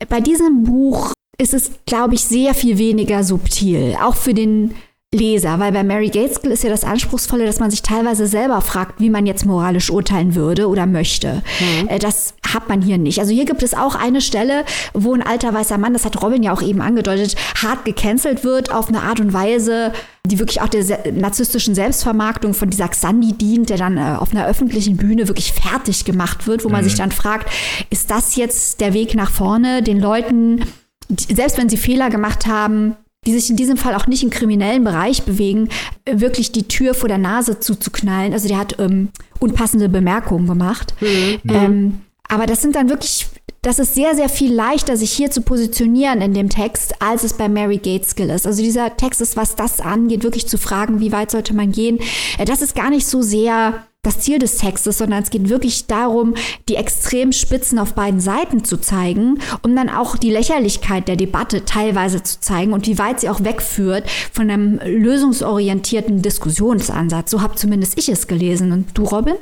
[0.10, 4.76] Bei diesem Buch ist es, glaube ich, sehr viel weniger subtil, auch für den
[5.14, 9.02] Leser, weil bei Mary Gateskill ist ja das Anspruchsvolle, dass man sich teilweise selber fragt,
[9.02, 11.44] wie man jetzt moralisch urteilen würde oder möchte.
[11.60, 12.00] Mhm.
[12.00, 13.20] Das hat man hier nicht.
[13.20, 16.44] Also hier gibt es auch eine Stelle, wo ein alter weißer Mann, das hat Robin
[16.44, 19.92] ja auch eben angedeutet, hart gecancelt wird auf eine Art und Weise,
[20.26, 24.48] die wirklich auch der narzisstischen Selbstvermarktung von dieser Xandi dient, der dann äh, auf einer
[24.48, 26.88] öffentlichen Bühne wirklich fertig gemacht wird, wo man mhm.
[26.88, 27.50] sich dann fragt,
[27.90, 30.64] ist das jetzt der Weg nach vorne, den Leuten,
[31.10, 34.84] selbst wenn sie Fehler gemacht haben, die sich in diesem Fall auch nicht im kriminellen
[34.84, 35.70] Bereich bewegen,
[36.10, 38.34] wirklich die Tür vor der Nase zuzuknallen.
[38.34, 40.96] Also der hat ähm, unpassende Bemerkungen gemacht.
[41.02, 41.40] Mhm.
[41.48, 43.28] Ähm, aber das sind dann wirklich,
[43.62, 47.34] das ist sehr, sehr viel leichter, sich hier zu positionieren in dem Text, als es
[47.34, 48.48] bei Mary Gateskill ist.
[48.48, 52.00] Also dieser Text ist, was das angeht, wirklich zu fragen, wie weit sollte man gehen.
[52.40, 55.86] Äh, das ist gar nicht so sehr das Ziel des Textes, sondern es geht wirklich
[55.86, 56.34] darum,
[56.68, 61.66] die extremen Spitzen auf beiden Seiten zu zeigen, um dann auch die Lächerlichkeit der Debatte
[61.66, 67.30] teilweise zu zeigen und wie weit sie auch wegführt von einem lösungsorientierten Diskussionsansatz.
[67.30, 68.72] So habe zumindest ich es gelesen.
[68.72, 69.36] Und du, Robin?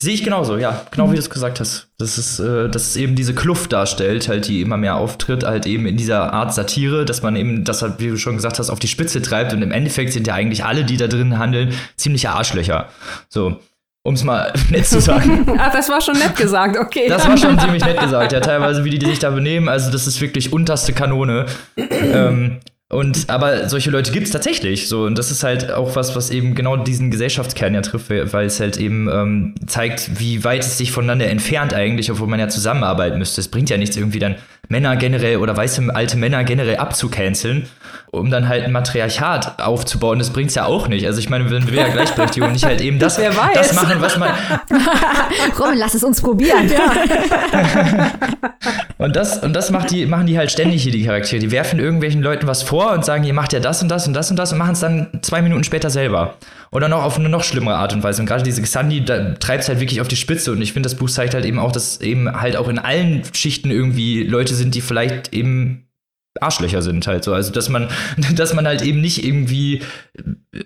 [0.00, 1.88] Sehe ich genauso, ja, genau wie du es gesagt hast.
[1.98, 5.66] Das ist, äh, dass es eben diese Kluft darstellt, halt, die immer mehr auftritt, halt
[5.66, 8.70] eben in dieser Art Satire, dass man eben das, halt, wie du schon gesagt hast,
[8.70, 11.74] auf die Spitze treibt und im Endeffekt sind ja eigentlich alle, die da drin handeln,
[11.96, 12.88] ziemliche Arschlöcher.
[13.28, 13.58] So
[14.02, 15.46] um es mal nett zu sagen.
[15.58, 17.08] Ach, das war schon nett gesagt, okay.
[17.08, 19.68] Das war schon ziemlich nett gesagt, ja, teilweise, wie die, die sich da benehmen.
[19.68, 21.46] Also, das ist wirklich unterste Kanone.
[21.76, 22.58] ähm,
[22.90, 24.88] Und aber solche Leute gibt es tatsächlich.
[24.88, 28.46] So, und das ist halt auch was, was eben genau diesen Gesellschaftskern ja trifft, weil
[28.46, 32.48] es halt eben ähm, zeigt, wie weit es sich voneinander entfernt eigentlich, obwohl man ja
[32.48, 33.42] zusammenarbeiten müsste.
[33.42, 34.36] Es bringt ja nichts, irgendwie dann
[34.68, 37.66] Männer generell oder weiße alte Männer generell abzucanceln,
[38.10, 40.18] um dann halt ein Matriarchat aufzubauen.
[40.18, 41.06] Das bringt's ja auch nicht.
[41.06, 44.30] Also ich meine, wenn wir ja Gleichberechtigung nicht halt eben das, das machen, was man.
[45.58, 46.70] Robin, lass es uns probieren.
[46.70, 48.10] Ja.
[48.98, 51.40] und das, und das macht die, machen die halt ständig hier, die Charaktere.
[51.40, 54.12] Die werfen irgendwelchen Leuten was vor und sagen, ihr macht ja das und das und
[54.12, 56.34] das und das und machen es dann zwei Minuten später selber.
[56.70, 58.20] Oder noch auf eine noch schlimmere Art und Weise.
[58.20, 60.52] Und gerade diese Xandi treibt es halt wirklich auf die Spitze.
[60.52, 63.22] Und ich finde, das Buch zeigt halt eben auch, dass eben halt auch in allen
[63.32, 65.88] Schichten irgendwie Leute sind, die vielleicht eben
[66.40, 67.32] Arschlöcher sind halt so.
[67.32, 67.88] Also, dass man,
[68.34, 69.82] dass man halt eben nicht irgendwie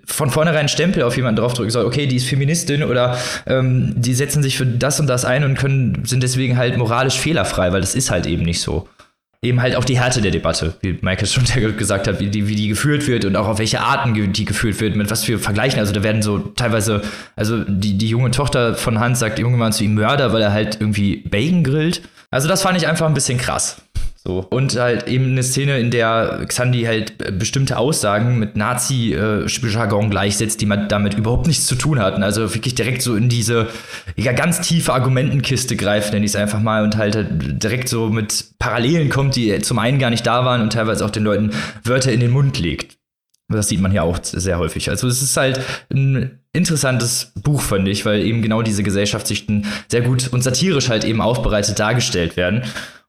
[0.04, 4.42] von vornherein Stempel auf jemanden draufdrücken soll, okay, die ist Feministin oder ähm, die setzen
[4.42, 7.94] sich für das und das ein und können, sind deswegen halt moralisch fehlerfrei, weil das
[7.94, 8.88] ist halt eben nicht so.
[9.44, 11.44] Eben halt auch die Härte der Debatte, wie Michael schon
[11.76, 14.80] gesagt hat, wie die, wie die geführt wird und auch auf welche Arten die geführt
[14.80, 15.80] wird, mit was für Vergleichen.
[15.80, 17.02] Also da werden so teilweise,
[17.34, 20.80] also die, die junge Tochter von Hans sagt irgendwann zu ihm Mörder, weil er halt
[20.80, 22.02] irgendwie Bacon grillt.
[22.32, 23.76] Also das fand ich einfach ein bisschen krass.
[24.24, 24.46] So.
[24.50, 30.66] Und halt eben eine Szene, in der Xandi halt bestimmte Aussagen mit Nazi-Jargon gleichsetzt, die
[30.66, 32.22] man damit überhaupt nichts zu tun hatten.
[32.22, 33.66] Also wirklich direkt so in diese
[34.16, 37.26] ja, ganz tiefe Argumentenkiste greift, nenne ich es einfach mal, und halt
[37.62, 41.10] direkt so mit Parallelen kommt, die zum einen gar nicht da waren und teilweise auch
[41.10, 41.50] den Leuten
[41.82, 42.96] Wörter in den Mund legt.
[43.48, 44.88] Das sieht man hier auch sehr häufig.
[44.88, 45.60] Also es ist halt
[45.92, 51.04] ein interessantes Buch, fand ich, weil eben genau diese Gesellschaftssichten sehr gut und satirisch halt
[51.04, 52.62] eben aufbereitet dargestellt werden.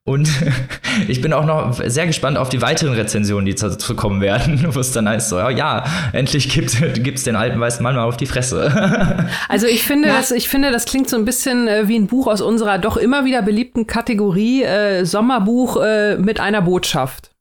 [0.05, 0.29] Und
[1.07, 4.79] ich bin auch noch sehr gespannt auf die weiteren Rezensionen, die dazu kommen werden, wo
[4.79, 8.25] es dann heißt so, ja, endlich gibt es den alten weißen Mann mal auf die
[8.25, 8.71] Fresse.
[9.49, 10.17] Also ich finde, ja.
[10.17, 12.97] das, ich finde, das klingt so ein bisschen äh, wie ein Buch aus unserer doch
[12.97, 17.31] immer wieder beliebten Kategorie äh, Sommerbuch äh, mit einer Botschaft.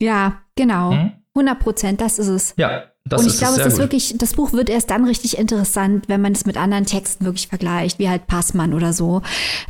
[0.00, 0.92] Ja, genau.
[0.92, 1.12] Hm?
[1.34, 2.54] 100 Prozent, das ist es.
[2.56, 3.80] Ja, das und ich glaube, es ist gut.
[3.80, 7.48] wirklich, das Buch wird erst dann richtig interessant, wenn man es mit anderen Texten wirklich
[7.48, 9.22] vergleicht, wie halt Passmann oder so,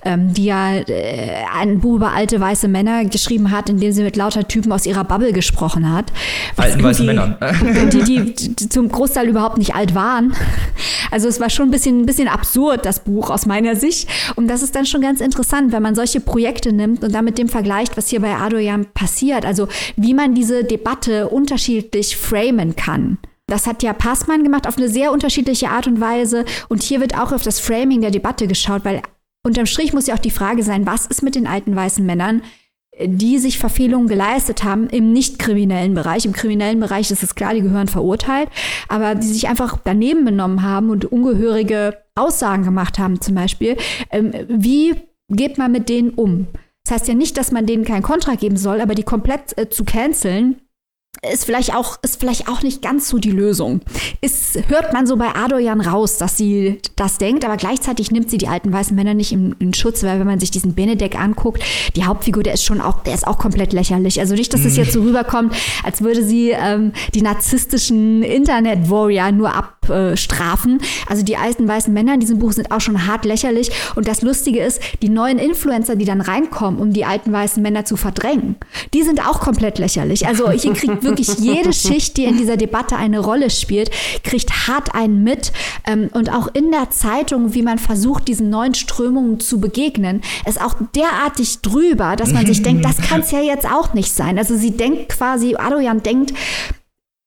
[0.05, 4.03] ähm, die ja äh, ein Buch über alte weiße Männer geschrieben hat, in dem sie
[4.03, 6.12] mit lauter Typen aus ihrer Bubble gesprochen hat.
[6.57, 7.37] Alten weißen Männern.
[7.90, 10.35] Die, die, die, zum Großteil überhaupt nicht alt waren.
[11.11, 14.09] Also es war schon ein bisschen, ein bisschen absurd, das Buch aus meiner Sicht.
[14.37, 17.38] Und das ist dann schon ganz interessant, wenn man solche Projekte nimmt und dann mit
[17.38, 19.44] dem vergleicht, was hier bei Adoyan passiert.
[19.44, 23.18] Also wie man diese Debatte unterschiedlich framen kann.
[23.50, 26.44] Das hat ja Passmann gemacht auf eine sehr unterschiedliche Art und Weise.
[26.68, 29.02] Und hier wird auch auf das Framing der Debatte geschaut, weil
[29.44, 32.42] unterm Strich muss ja auch die Frage sein, was ist mit den alten weißen Männern,
[33.02, 36.26] die sich Verfehlungen geleistet haben im nicht kriminellen Bereich.
[36.26, 38.48] Im kriminellen Bereich ist es klar, die gehören verurteilt,
[38.88, 43.76] aber die sich einfach daneben benommen haben und ungehörige Aussagen gemacht haben zum Beispiel.
[44.10, 44.94] Ähm, wie
[45.28, 46.48] geht man mit denen um?
[46.84, 49.68] Das heißt ja nicht, dass man denen kein Kontra geben soll, aber die komplett äh,
[49.68, 50.60] zu canceln,
[51.33, 53.83] ist vielleicht auch ist vielleicht auch nicht ganz so die Lösung.
[54.23, 58.38] Ist hört man so bei Adoyan raus, dass sie das denkt, aber gleichzeitig nimmt sie
[58.38, 61.62] die alten weißen Männer nicht in, in Schutz, weil wenn man sich diesen Benedek anguckt,
[61.94, 64.18] die Hauptfigur, der ist schon auch der ist auch komplett lächerlich.
[64.18, 69.31] Also nicht, dass es jetzt so rüberkommt, als würde sie ähm, die narzisstischen Internet Warrior
[69.31, 70.81] nur abstrafen.
[71.07, 74.23] also die alten weißen Männer in diesem Buch sind auch schon hart lächerlich und das
[74.23, 78.57] lustige ist, die neuen Influencer, die dann reinkommen, um die alten weißen Männer zu verdrängen,
[78.94, 80.27] die sind auch komplett lächerlich.
[80.27, 83.90] Also hier kriegt wirklich jede Schicht, die in dieser Debatte eine Rolle spielt,
[84.24, 85.52] kriegt hart einen mit.
[85.86, 90.60] Ähm, und auch in der Zeitung, wie man versucht, diesen neuen Strömungen zu begegnen, ist
[90.60, 94.38] auch derartig drüber, dass man sich denkt, das kann es ja jetzt auch nicht sein.
[94.38, 96.32] Also sie denkt quasi, Adoyan denkt,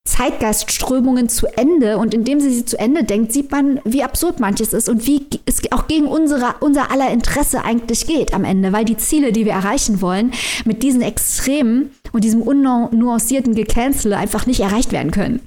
[0.06, 4.74] Zeitgeistströmungen zu Ende und indem sie sie zu Ende denkt, sieht man, wie absurd manches
[4.74, 8.84] ist und wie es auch gegen unsere, unser aller Interesse eigentlich geht am Ende, weil
[8.84, 10.34] die Ziele, die wir erreichen wollen,
[10.66, 15.39] mit diesen Extremen und diesem unnuancierten Gecancel einfach nicht erreicht werden können.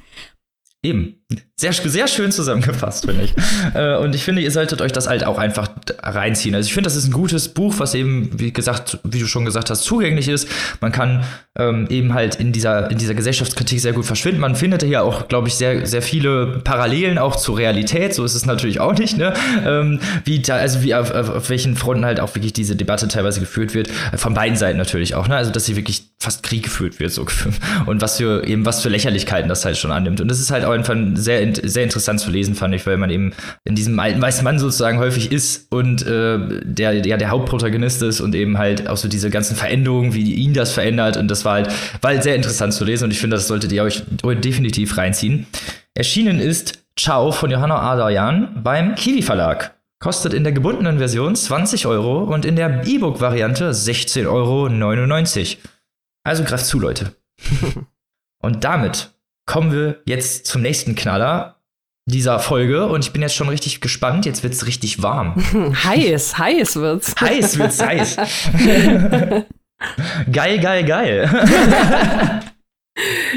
[0.83, 1.23] Eben.
[1.59, 3.35] Sehr, sehr schön zusammengefasst, finde ich.
[3.75, 5.71] Äh, und ich finde, ihr solltet euch das halt auch einfach
[6.03, 6.55] reinziehen.
[6.55, 9.47] Also ich finde, das ist ein gutes Buch, was eben, wie gesagt, wie du schon
[9.47, 10.49] gesagt hast, zugänglich ist.
[10.81, 11.25] Man kann
[11.59, 14.39] ähm, eben halt in dieser, in dieser Gesellschaftskritik sehr gut verschwinden.
[14.39, 18.15] Man findet hier auch, glaube ich, sehr, sehr viele Parallelen auch zur Realität.
[18.15, 19.33] So ist es natürlich auch nicht, ne?
[19.65, 23.41] Ähm, wie da, also wie auf, auf, welchen Fronten halt auch wirklich diese Debatte teilweise
[23.41, 23.89] geführt wird.
[24.17, 25.37] Von beiden Seiten natürlich auch, ne?
[25.37, 27.27] Also dass sie wirklich fast Krieg geführt wird, so
[27.87, 30.21] und was für eben was für Lächerlichkeiten das halt schon annimmt.
[30.21, 32.97] Und das ist halt auch einfach ein sehr sehr interessant zu lesen, fand ich, weil
[32.97, 33.33] man eben
[33.65, 38.21] in diesem alten weißen Mann sozusagen häufig ist und äh, der ja der Hauptprotagonist ist
[38.21, 41.17] und eben halt auch so diese ganzen Veränderungen, wie ihn das verändert.
[41.17, 41.69] Und das war halt,
[42.01, 45.47] war halt sehr interessant zu lesen und ich finde, das solltet ihr euch definitiv reinziehen.
[45.95, 49.77] Erschienen ist Ciao von Johanna Adayan beim Kiwi Verlag.
[49.99, 55.61] Kostet in der gebundenen Version 20 Euro und in der E-Book-Variante 16,99 Euro.
[56.25, 57.13] Also greift zu, Leute.
[58.43, 59.11] Und damit
[59.47, 61.57] kommen wir jetzt zum nächsten Knaller
[62.05, 64.27] dieser Folge und ich bin jetzt schon richtig gespannt.
[64.27, 65.35] Jetzt wird's richtig warm.
[65.85, 67.15] heiß, heiß wird's.
[67.21, 68.17] Heiß wird's, heiß.
[70.33, 72.43] geil, geil, geil.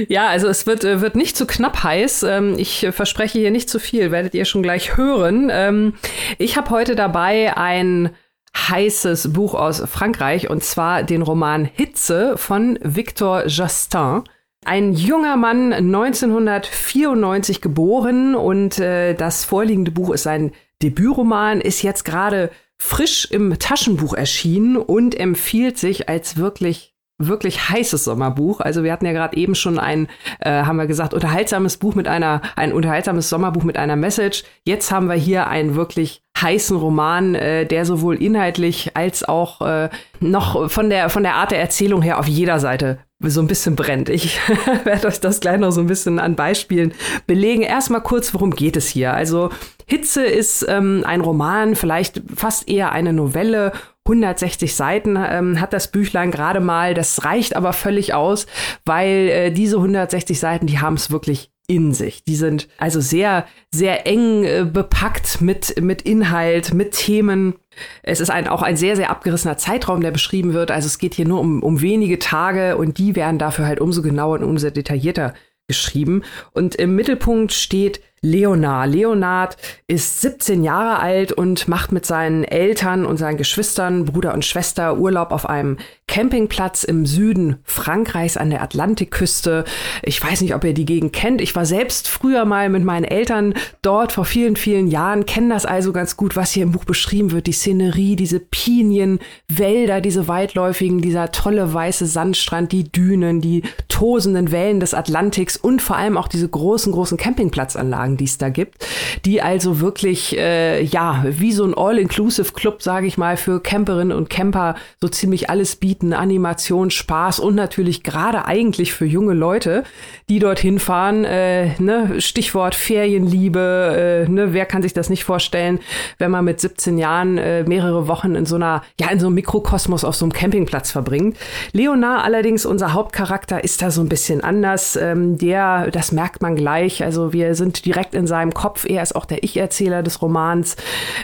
[0.08, 2.24] Ja, also es wird, äh, wird nicht zu knapp heiß.
[2.24, 5.50] Ähm, ich verspreche hier nicht zu viel, werdet ihr schon gleich hören.
[5.52, 5.96] Ähm,
[6.38, 8.16] ich habe heute dabei ein
[8.58, 14.24] heißes Buch aus Frankreich und zwar den Roman Hitze von Victor Justin.
[14.66, 22.04] Ein junger Mann, 1994 geboren und äh, das vorliegende Buch ist sein Debütroman, ist jetzt
[22.04, 28.62] gerade frisch im Taschenbuch erschienen und empfiehlt sich als wirklich wirklich heißes Sommerbuch.
[28.62, 30.08] Also wir hatten ja gerade eben schon ein,
[30.40, 34.44] äh, haben wir gesagt, unterhaltsames Buch mit einer, ein unterhaltsames Sommerbuch mit einer Message.
[34.64, 39.90] Jetzt haben wir hier einen wirklich heißen Roman, äh, der sowohl inhaltlich als auch äh,
[40.22, 43.76] noch von der, von der Art der Erzählung her auf jeder Seite so ein bisschen
[43.76, 44.10] brennt.
[44.10, 44.40] Ich
[44.84, 46.94] werde euch das gleich noch so ein bisschen an Beispielen
[47.28, 47.62] belegen.
[47.62, 49.14] Erstmal kurz, worum geht es hier?
[49.14, 49.50] Also
[49.86, 53.74] Hitze ist ähm, ein Roman, vielleicht fast eher eine Novelle
[54.06, 56.94] 160 Seiten ähm, hat das Büchlein gerade mal.
[56.94, 58.48] Das reicht aber völlig aus,
[58.86, 62.24] weil äh, diese 160 Seiten, die haben es wirklich in sich.
[62.24, 67.56] Die sind also sehr, sehr eng äh, bepackt mit, mit Inhalt, mit Themen.
[68.02, 70.72] Es ist ein, auch ein sehr, sehr abgerissener Zeitraum, der beschrieben wird.
[70.72, 74.02] Also es geht hier nur um, um wenige Tage und die werden dafür halt umso
[74.02, 75.36] genauer und umso detaillierter
[75.68, 76.24] geschrieben.
[76.52, 78.90] Und im Mittelpunkt steht Leonard.
[78.90, 84.46] Leonard ist 17 Jahre alt und macht mit seinen Eltern und seinen Geschwistern, Bruder und
[84.46, 85.78] Schwester Urlaub auf einem
[86.10, 89.64] Campingplatz im Süden Frankreichs an der Atlantikküste.
[90.02, 91.40] Ich weiß nicht, ob ihr die Gegend kennt.
[91.40, 93.54] Ich war selbst früher mal mit meinen Eltern
[93.84, 97.32] dort vor vielen, vielen Jahren, kenne das also ganz gut, was hier im Buch beschrieben
[97.32, 97.46] wird.
[97.46, 104.80] Die Szenerie, diese Pinienwälder, diese weitläufigen, dieser tolle weiße Sandstrand, die Dünen, die tosenden Wellen
[104.80, 108.86] des Atlantiks und vor allem auch diese großen, großen Campingplatzanlagen, die es da gibt,
[109.26, 114.30] die also wirklich, äh, ja, wie so ein All-Inclusive-Club, sage ich mal, für Camperinnen und
[114.30, 119.84] Camper so ziemlich alles bieten bieten Animation, Spaß und natürlich gerade eigentlich für junge Leute,
[120.30, 121.26] die dorthin fahren.
[121.26, 122.22] Äh, ne?
[122.22, 124.26] Stichwort Ferienliebe.
[124.28, 124.54] Äh, ne?
[124.54, 125.80] Wer kann sich das nicht vorstellen,
[126.20, 129.36] wenn man mit 17 Jahren äh, mehrere Wochen in so einer, ja, in so einem
[129.36, 131.38] Mikrokosmos auf so einem Campingplatz verbringt.
[131.74, 134.96] Leonard allerdings, unser Hauptcharakter, ist da so ein bisschen anders.
[134.96, 137.04] Ähm, der, das merkt man gleich.
[137.04, 138.86] Also wir sind direkt in seinem Kopf.
[138.88, 140.76] Er ist auch der Ich-Erzähler des Romans.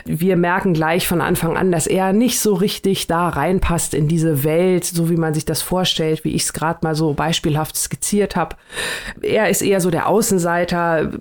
[0.06, 4.44] Wir merken gleich von Anfang an, dass er nicht so richtig da reinpasst in diese
[4.44, 7.76] Welt Welt, so wie man sich das vorstellt, wie ich es gerade mal so beispielhaft
[7.76, 8.56] skizziert habe.
[9.22, 11.12] Er ist eher so der Außenseiter,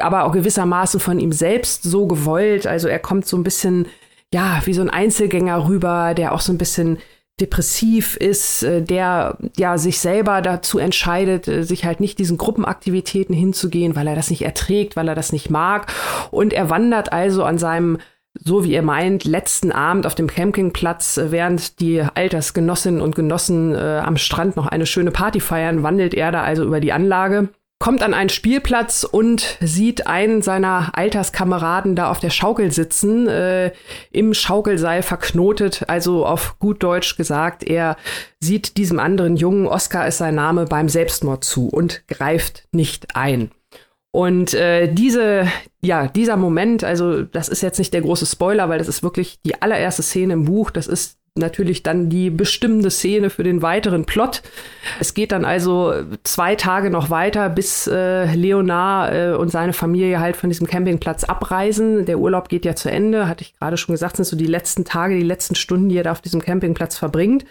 [0.00, 2.66] aber auch gewissermaßen von ihm selbst so gewollt.
[2.66, 3.86] Also er kommt so ein bisschen,
[4.32, 6.98] ja, wie so ein Einzelgänger rüber, der auch so ein bisschen
[7.42, 13.34] depressiv ist, äh, der ja sich selber dazu entscheidet, äh, sich halt nicht diesen Gruppenaktivitäten
[13.34, 15.92] hinzugehen, weil er das nicht erträgt, weil er das nicht mag.
[16.30, 17.98] Und er wandert also an seinem
[18.44, 23.74] so wie ihr meint, letzten Abend auf dem Campingplatz, äh, während die Altersgenossinnen und Genossen
[23.74, 27.48] äh, am Strand noch eine schöne Party feiern, wandelt er da also über die Anlage,
[27.82, 33.72] kommt an einen Spielplatz und sieht einen seiner Alterskameraden da auf der Schaukel sitzen, äh,
[34.12, 37.96] im Schaukelseil verknotet, also auf gut Deutsch gesagt, er
[38.38, 43.50] sieht diesem anderen Jungen, Oscar ist sein Name, beim Selbstmord zu und greift nicht ein.
[44.12, 45.48] Und äh, diese,
[45.80, 49.40] ja, dieser Moment, also das ist jetzt nicht der große Spoiler, weil das ist wirklich
[49.44, 50.70] die allererste Szene im Buch.
[50.70, 54.42] Das ist natürlich dann die bestimmende Szene für den weiteren Plot.
[55.00, 60.20] Es geht dann also zwei Tage noch weiter, bis äh, Leonard äh, und seine Familie
[60.20, 62.04] halt von diesem Campingplatz abreisen.
[62.04, 64.84] Der Urlaub geht ja zu Ende, hatte ich gerade schon gesagt, sind so die letzten
[64.84, 67.46] Tage, die letzten Stunden, die er da auf diesem Campingplatz verbringt.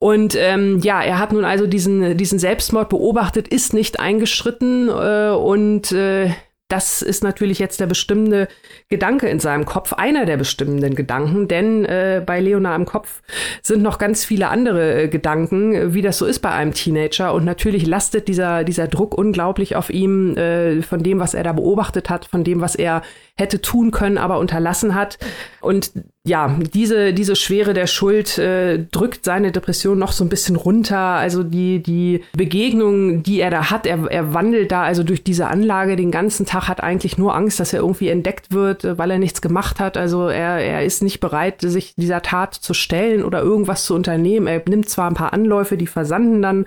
[0.00, 5.30] Und ähm, ja, er hat nun also diesen, diesen Selbstmord beobachtet, ist nicht eingeschritten äh,
[5.30, 6.30] und äh,
[6.68, 8.48] das ist natürlich jetzt der bestimmende
[8.88, 13.22] Gedanke in seinem Kopf, einer der bestimmenden Gedanken, denn äh, bei Leonard im Kopf
[13.62, 17.34] sind noch ganz viele andere äh, Gedanken, wie das so ist bei einem Teenager.
[17.34, 21.52] Und natürlich lastet dieser, dieser Druck unglaublich auf ihm äh, von dem, was er da
[21.52, 23.02] beobachtet hat, von dem, was er
[23.36, 25.18] hätte tun können, aber unterlassen hat.
[25.60, 25.90] Und
[26.24, 30.98] ja, diese, diese Schwere der Schuld äh, drückt seine Depression noch so ein bisschen runter.
[30.98, 35.48] Also die, die Begegnung, die er da hat, er, er wandelt da also durch diese
[35.48, 39.10] Anlage den ganzen Tag, hat eigentlich nur Angst, dass er irgendwie entdeckt wird, äh, weil
[39.10, 39.96] er nichts gemacht hat.
[39.96, 44.46] Also er, er ist nicht bereit, sich dieser Tat zu stellen oder irgendwas zu unternehmen.
[44.46, 46.66] Er nimmt zwar ein paar Anläufe, die versanden dann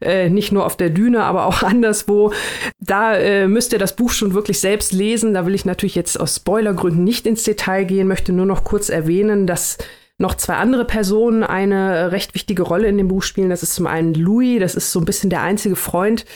[0.00, 2.32] äh, nicht nur auf der Düne, aber auch anderswo.
[2.80, 5.34] Da äh, müsst ihr das Buch schon wirklich selbst lesen.
[5.34, 8.88] Da will ich natürlich jetzt aus Spoilergründen nicht ins Detail gehen, möchte nur noch kurz
[8.88, 9.78] erwähnen, dass
[10.20, 13.48] noch zwei andere Personen eine recht wichtige Rolle in dem Buch spielen.
[13.48, 16.26] Das ist zum einen Louis, das ist so ein bisschen der einzige Freund,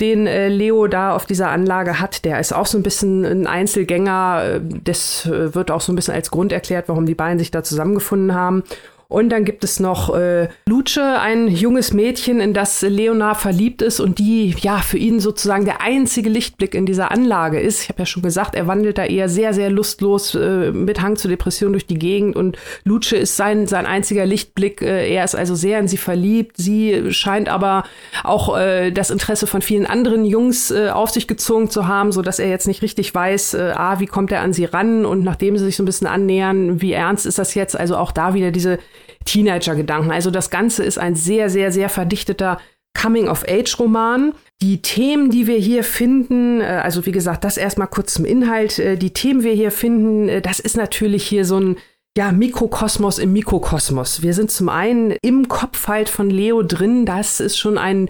[0.00, 2.24] den äh, Leo da auf dieser Anlage hat.
[2.24, 4.60] Der ist auch so ein bisschen ein Einzelgänger.
[4.82, 7.62] Das äh, wird auch so ein bisschen als Grund erklärt, warum die beiden sich da
[7.62, 8.64] zusammengefunden haben.
[9.08, 14.00] Und dann gibt es noch äh, Luce, ein junges Mädchen, in das Leonard verliebt ist
[14.00, 17.82] und die ja für ihn sozusagen der einzige Lichtblick in dieser Anlage ist.
[17.82, 21.16] Ich habe ja schon gesagt, er wandelt da eher sehr, sehr lustlos äh, mit Hang
[21.16, 24.82] zur Depression durch die Gegend und Luce ist sein, sein einziger Lichtblick.
[24.82, 26.56] Äh, er ist also sehr in sie verliebt.
[26.56, 27.84] Sie scheint aber
[28.22, 32.22] auch äh, das Interesse von vielen anderen Jungs äh, auf sich gezogen zu haben, so
[32.22, 35.24] dass er jetzt nicht richtig weiß, äh, ah, wie kommt er an sie ran und
[35.24, 37.78] nachdem sie sich so ein bisschen annähern, wie ernst ist das jetzt?
[37.78, 38.78] Also auch da wieder diese
[39.24, 40.10] Teenager-Gedanken.
[40.10, 42.58] Also das Ganze ist ein sehr, sehr, sehr verdichteter
[43.00, 44.34] Coming-of-Age-Roman.
[44.62, 48.78] Die Themen, die wir hier finden, äh, also wie gesagt, das erstmal kurz zum Inhalt.
[48.78, 51.76] Äh, die Themen, wir hier finden, äh, das ist natürlich hier so ein
[52.16, 54.22] ja, Mikrokosmos im Mikrokosmos.
[54.22, 57.06] Wir sind zum einen im Kopf halt von Leo drin.
[57.06, 58.08] Das ist schon ein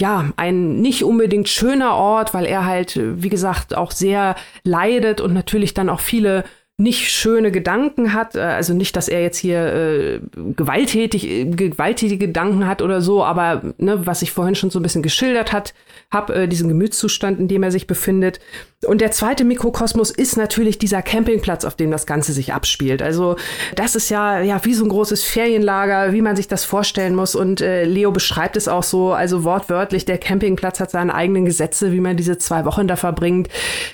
[0.00, 4.34] ja, ein nicht unbedingt schöner Ort, weil er halt, wie gesagt, auch sehr
[4.64, 6.42] leidet und natürlich dann auch viele
[6.82, 12.26] nicht schöne Gedanken hat, äh, also nicht, dass er jetzt hier äh, gewalttätig, äh, gewalttätige
[12.26, 15.74] Gedanken hat oder so, aber ne, was ich vorhin schon so ein bisschen geschildert hat,
[16.10, 18.40] habe äh, diesen Gemütszustand, in dem er sich befindet.
[18.84, 23.00] Und der zweite Mikrokosmos ist natürlich dieser Campingplatz, auf dem das Ganze sich abspielt.
[23.00, 23.36] Also
[23.76, 27.36] das ist ja ja wie so ein großes Ferienlager, wie man sich das vorstellen muss.
[27.36, 31.92] Und äh, Leo beschreibt es auch so, also wortwörtlich: Der Campingplatz hat seine eigenen Gesetze,
[31.92, 33.48] wie man diese zwei Wochen da verbringt,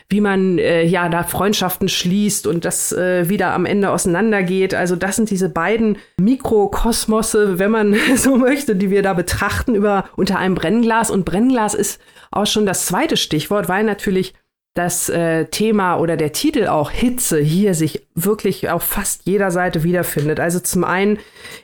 [0.09, 4.75] wie man äh, ja da Freundschaften schließt und das äh, wieder am Ende auseinandergeht.
[4.75, 10.05] Also das sind diese beiden Mikrokosmosse, wenn man so möchte, die wir da betrachten über
[10.17, 11.11] unter einem Brennglas.
[11.11, 12.01] Und Brennglas ist
[12.31, 14.35] auch schon das zweite Stichwort, weil natürlich
[14.79, 19.83] das äh, Thema oder der Titel auch Hitze hier sich wirklich auf fast jeder Seite
[19.83, 20.39] wiederfindet.
[20.39, 21.19] Also zum einen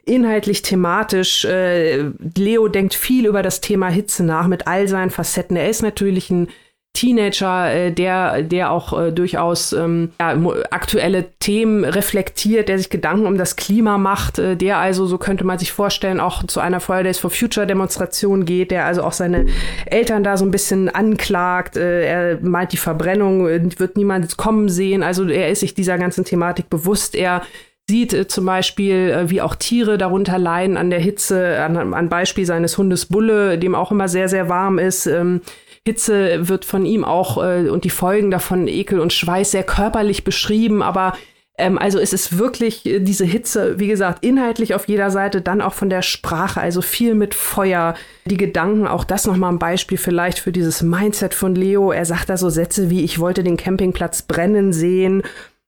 [0.04, 5.56] inhaltlich thematisch, äh, Leo denkt viel über das Thema Hitze nach mit all seinen Facetten.
[5.56, 6.48] Er ist natürlich ein
[6.94, 10.36] Teenager, äh, der, der auch äh, durchaus ähm, ja,
[10.70, 15.44] aktuelle Themen reflektiert, der sich Gedanken um das Klima macht, äh, der also, so könnte
[15.44, 19.46] man sich vorstellen, auch zu einer Fridays for Future Demonstration geht, der also auch seine
[19.86, 21.76] Eltern da so ein bisschen anklagt.
[21.76, 25.02] Äh, er meint, die Verbrennung äh, wird niemand kommen sehen.
[25.02, 27.16] Also er ist sich dieser ganzen Thematik bewusst.
[27.16, 27.42] Er
[27.88, 32.08] sieht äh, zum Beispiel, äh, wie auch Tiere darunter leiden an der Hitze, an, an
[32.08, 35.06] Beispiel seines Hundes Bulle, dem auch immer sehr, sehr warm ist.
[35.06, 35.40] Ähm,
[35.86, 40.24] Hitze wird von ihm auch äh, und die Folgen davon, Ekel und Schweiß, sehr körperlich
[40.24, 41.14] beschrieben, aber
[41.56, 45.60] ähm, also es ist wirklich äh, diese Hitze, wie gesagt, inhaltlich auf jeder Seite, dann
[45.60, 49.98] auch von der Sprache, also viel mit Feuer, die Gedanken, auch das nochmal ein Beispiel
[49.98, 51.92] vielleicht für dieses Mindset von Leo.
[51.92, 55.22] Er sagt da so Sätze wie, ich wollte den Campingplatz brennen sehen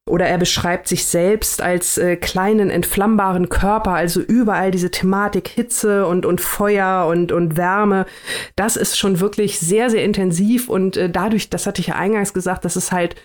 [0.07, 6.07] oder er beschreibt sich selbst als äh, kleinen entflammbaren Körper, also überall diese Thematik Hitze
[6.07, 8.05] und, und Feuer und, und Wärme.
[8.55, 12.33] Das ist schon wirklich sehr, sehr intensiv und äh, dadurch, das hatte ich ja eingangs
[12.33, 13.15] gesagt, dass es halt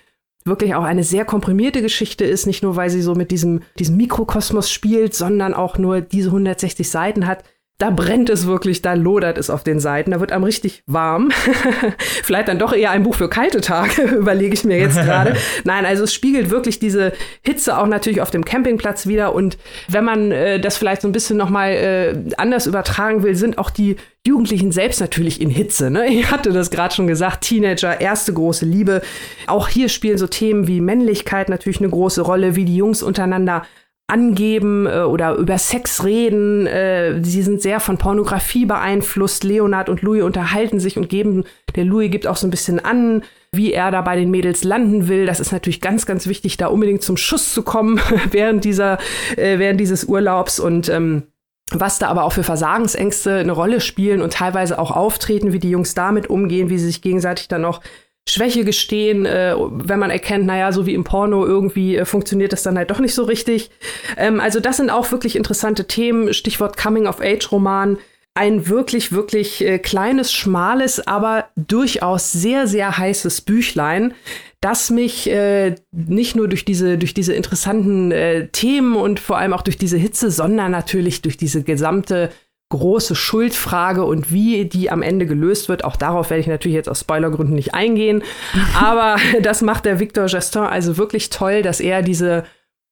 [0.44, 3.96] wirklich auch eine sehr komprimierte Geschichte ist, nicht nur weil sie so mit diesem, diesem
[3.96, 7.44] Mikrokosmos spielt, sondern auch nur diese 160 Seiten hat,
[7.82, 11.30] da brennt es wirklich, da lodert es auf den Seiten, da wird einem richtig warm.
[12.22, 15.34] Vielleicht dann doch eher ein Buch für kalte Tage, überlege ich mir jetzt gerade.
[15.64, 17.12] Nein, also es spiegelt wirklich diese
[17.44, 19.34] Hitze auch natürlich auf dem Campingplatz wieder.
[19.34, 19.58] Und
[19.88, 23.70] wenn man äh, das vielleicht so ein bisschen nochmal äh, anders übertragen will, sind auch
[23.70, 25.90] die Jugendlichen selbst natürlich in Hitze.
[25.90, 26.06] Ne?
[26.06, 29.02] Ich hatte das gerade schon gesagt, Teenager, erste große Liebe.
[29.48, 33.64] Auch hier spielen so Themen wie Männlichkeit natürlich eine große Rolle, wie die Jungs untereinander
[34.12, 36.66] angeben äh, oder über Sex reden.
[36.66, 39.42] Äh, sie sind sehr von Pornografie beeinflusst.
[39.42, 41.44] Leonard und Louis unterhalten sich und geben,
[41.74, 45.08] der Louis gibt auch so ein bisschen an, wie er da bei den Mädels landen
[45.08, 45.24] will.
[45.24, 48.00] Das ist natürlich ganz, ganz wichtig, da unbedingt zum Schuss zu kommen
[48.30, 48.98] während dieser,
[49.36, 51.24] äh, während dieses Urlaubs und ähm,
[51.70, 55.70] was da aber auch für Versagensängste eine Rolle spielen und teilweise auch auftreten, wie die
[55.70, 57.80] Jungs damit umgehen, wie sie sich gegenseitig dann auch
[58.28, 62.62] Schwäche gestehen, äh, wenn man erkennt, naja, so wie im Porno irgendwie äh, funktioniert das
[62.62, 63.70] dann halt doch nicht so richtig.
[64.16, 66.32] Ähm, also das sind auch wirklich interessante Themen.
[66.32, 67.98] Stichwort Coming-of-Age-Roman.
[68.34, 74.14] Ein wirklich, wirklich äh, kleines, schmales, aber durchaus sehr, sehr heißes Büchlein,
[74.62, 79.52] das mich äh, nicht nur durch diese, durch diese interessanten äh, Themen und vor allem
[79.52, 82.30] auch durch diese Hitze, sondern natürlich durch diese gesamte
[82.72, 85.84] große Schuldfrage und wie die am Ende gelöst wird.
[85.84, 88.22] Auch darauf werde ich natürlich jetzt aus Spoilergründen nicht eingehen.
[88.74, 92.44] Aber das macht der Victor Gestin also wirklich toll, dass er diese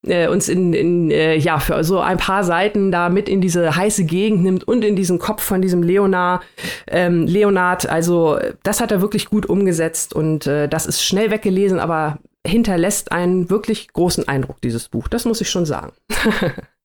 [0.06, 3.74] äh, uns in, in äh, ja für so ein paar Seiten da mit in diese
[3.74, 6.42] heiße Gegend nimmt und in diesen Kopf von diesem Leonard
[6.86, 11.78] ähm, Leonard also das hat er wirklich gut umgesetzt und äh, das ist schnell weggelesen
[11.78, 15.92] aber hinterlässt einen wirklich großen Eindruck dieses Buch das muss ich schon sagen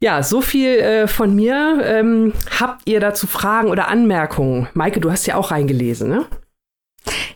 [0.00, 1.80] Ja, so viel äh, von mir.
[1.84, 4.68] Ähm, habt ihr dazu Fragen oder Anmerkungen?
[4.74, 6.26] Maike, du hast ja auch reingelesen, ne?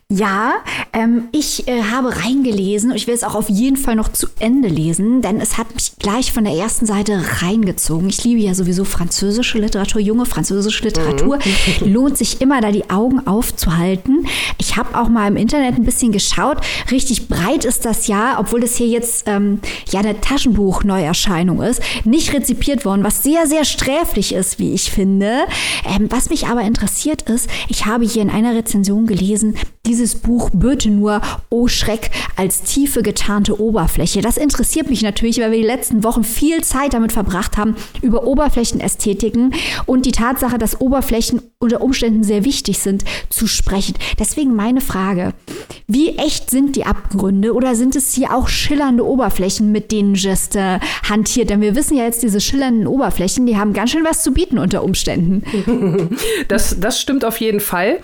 [0.09, 0.53] Ja,
[0.93, 4.27] ähm, ich äh, habe reingelesen und ich will es auch auf jeden Fall noch zu
[4.39, 8.07] Ende lesen, denn es hat mich gleich von der ersten Seite reingezogen.
[8.07, 11.39] Ich liebe ja sowieso französische Literatur, junge französische Literatur.
[11.83, 11.91] Mhm.
[11.93, 14.25] Lohnt sich immer, da die Augen aufzuhalten.
[14.57, 16.59] Ich habe auch mal im Internet ein bisschen geschaut.
[16.89, 19.59] Richtig breit ist das ja, obwohl das hier jetzt ähm,
[19.91, 25.39] ja eine Taschenbuch-Neuerscheinung ist, nicht rezipiert worden, was sehr, sehr sträflich ist, wie ich finde.
[25.85, 29.57] Ähm, was mich aber interessiert ist, ich habe hier in einer Rezension gelesen,
[29.97, 34.21] dieses Buch böte nur, oh Schreck, als tiefe getarnte Oberfläche.
[34.21, 38.27] Das interessiert mich natürlich, weil wir die letzten Wochen viel Zeit damit verbracht haben, über
[38.27, 39.55] Oberflächenästhetiken
[39.87, 43.95] und die Tatsache, dass Oberflächen unter Umständen sehr wichtig sind, zu sprechen.
[44.19, 45.33] Deswegen meine Frage,
[45.87, 50.79] wie echt sind die Abgründe oder sind es hier auch schillernde Oberflächen, mit denen äh,
[51.09, 51.49] hantiert?
[51.49, 54.59] Denn wir wissen ja jetzt, diese schillernden Oberflächen, die haben ganz schön was zu bieten
[54.59, 55.43] unter Umständen.
[56.47, 57.99] Das, das stimmt auf jeden Fall.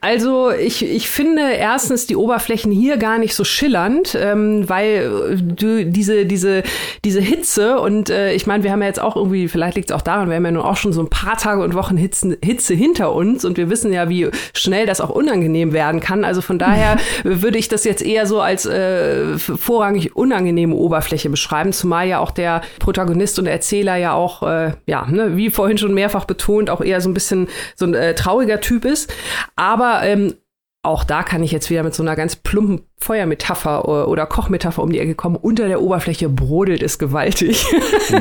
[0.00, 5.84] Also ich, ich finde erstens die Oberflächen hier gar nicht so schillernd, ähm, weil du
[5.86, 6.62] diese, diese,
[7.04, 9.96] diese Hitze und äh, ich meine, wir haben ja jetzt auch irgendwie, vielleicht liegt es
[9.96, 12.38] auch daran, wir haben ja nun auch schon so ein paar Tage und Wochen Hitze,
[12.42, 16.24] Hitze hinter uns und wir wissen ja, wie schnell das auch unangenehm werden kann.
[16.24, 21.72] Also von daher würde ich das jetzt eher so als äh, vorrangig unangenehme Oberfläche beschreiben,
[21.72, 25.94] zumal ja auch der Protagonist und Erzähler ja auch, äh, ja, ne, wie vorhin schon
[25.94, 29.12] mehrfach betont, auch eher so ein bisschen so ein äh, trauriger Typ ist.
[29.56, 30.34] Aber ähm,
[30.82, 34.92] auch da kann ich jetzt wieder mit so einer ganz plumpen Feuermetapher oder Kochmetapher um
[34.92, 35.36] die Ecke kommen.
[35.36, 37.64] Unter der Oberfläche brodelt es gewaltig.
[37.72, 38.14] Uh.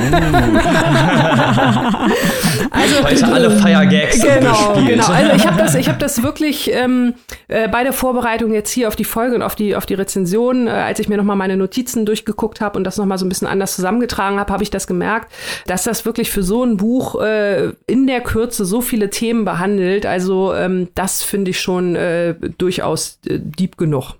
[2.72, 5.06] also Heute alle Feiergags genau, genau.
[5.08, 7.16] Also ich habe das, ich habe das wirklich ähm,
[7.50, 10.68] äh, bei der Vorbereitung jetzt hier auf die Folge und auf die auf die Rezension,
[10.68, 13.26] äh, als ich mir noch mal meine Notizen durchgeguckt habe und das noch mal so
[13.26, 15.30] ein bisschen anders zusammengetragen habe, habe ich das gemerkt,
[15.68, 20.06] dass das wirklich für so ein Buch äh, in der Kürze so viele Themen behandelt.
[20.06, 24.14] Also ähm, das finde ich schon äh, durchaus äh, deep genug.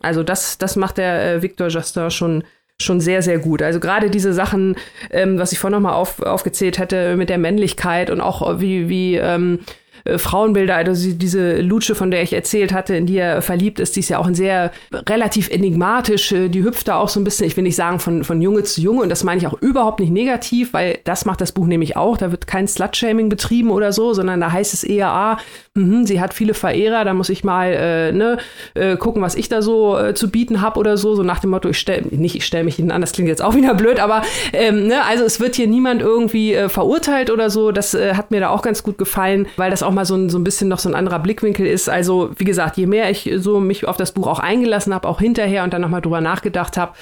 [0.00, 2.44] Also das, das macht der äh, Victor Justin schon
[2.82, 3.62] schon sehr, sehr gut.
[3.62, 4.76] Also gerade diese Sachen,
[5.10, 8.88] ähm, was ich vorhin noch mal auf, aufgezählt hatte mit der Männlichkeit und auch wie,
[8.88, 9.60] wie ähm,
[10.04, 13.96] äh, Frauenbilder, also diese Lutsche, von der ich erzählt hatte, in die er verliebt ist,
[13.96, 14.70] die ist ja auch ein sehr
[15.08, 18.24] relativ enigmatisch, äh, die hüpft da auch so ein bisschen, ich will nicht sagen von,
[18.24, 21.40] von Junge zu Junge und das meine ich auch überhaupt nicht negativ, weil das macht
[21.40, 24.84] das Buch nämlich auch, da wird kein Slut-Shaming betrieben oder so, sondern da heißt es
[24.84, 25.38] eher, ah,
[25.74, 28.38] mh, sie hat viele Verehrer, da muss ich mal äh, ne,
[28.74, 31.50] äh, gucken, was ich da so äh, zu bieten habe oder so, so nach dem
[31.50, 34.00] Motto, ich stelle, nicht ich stelle mich hinten an, das klingt jetzt auch wieder blöd,
[34.00, 34.22] aber
[34.52, 38.50] ähm, ne, also es wird hier niemand irgendwie verurteilt oder so, das hat mir da
[38.50, 40.88] auch ganz gut gefallen, weil das auch mal so ein, so ein bisschen noch so
[40.88, 41.88] ein anderer Blickwinkel ist.
[41.88, 45.20] Also wie gesagt, je mehr ich so mich auf das Buch auch eingelassen habe, auch
[45.20, 46.92] hinterher und dann nochmal drüber nachgedacht habe,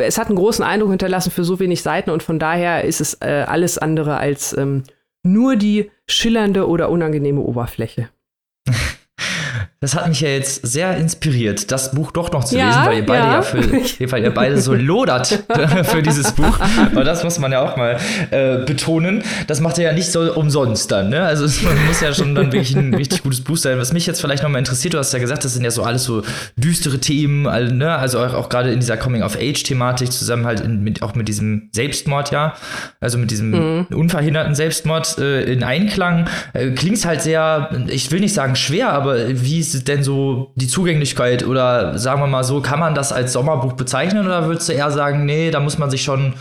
[0.00, 3.14] es hat einen großen Eindruck hinterlassen für so wenig Seiten und von daher ist es
[3.20, 4.84] äh, alles andere als ähm,
[5.22, 8.10] nur die schillernde oder unangenehme Oberfläche.
[9.80, 12.96] Das hat mich ja jetzt sehr inspiriert, das Buch doch noch zu ja, lesen, weil
[12.98, 13.60] ihr beide ja, ja für,
[14.12, 15.44] weil ihr beide so lodert
[15.84, 16.58] für dieses Buch.
[16.92, 17.98] Aber das muss man ja auch mal
[18.30, 19.22] äh, betonen.
[19.46, 21.10] Das macht ihr ja nicht so umsonst dann.
[21.10, 21.22] Ne?
[21.22, 23.78] Also es muss ja schon dann wirklich ein richtig gutes Buch sein.
[23.78, 25.82] Was mich jetzt vielleicht noch mal interessiert, du hast ja gesagt, das sind ja so
[25.82, 26.22] alles so
[26.56, 27.42] düstere Themen,
[27.76, 27.94] ne?
[27.94, 32.30] also auch, auch gerade in dieser Coming-of-Age-Thematik zusammen halt in, mit, auch mit diesem Selbstmord,
[32.30, 32.54] ja,
[33.00, 33.86] also mit diesem mhm.
[33.94, 36.28] unverhinderten Selbstmord äh, in Einklang.
[36.52, 40.66] Äh, Klingt halt sehr, ich will nicht sagen schwer, aber wie ist denn so die
[40.66, 41.46] Zugänglichkeit?
[41.46, 44.90] Oder sagen wir mal so, kann man das als Sommerbuch bezeichnen oder würdest du eher
[44.90, 46.34] sagen, nee, da muss man sich schon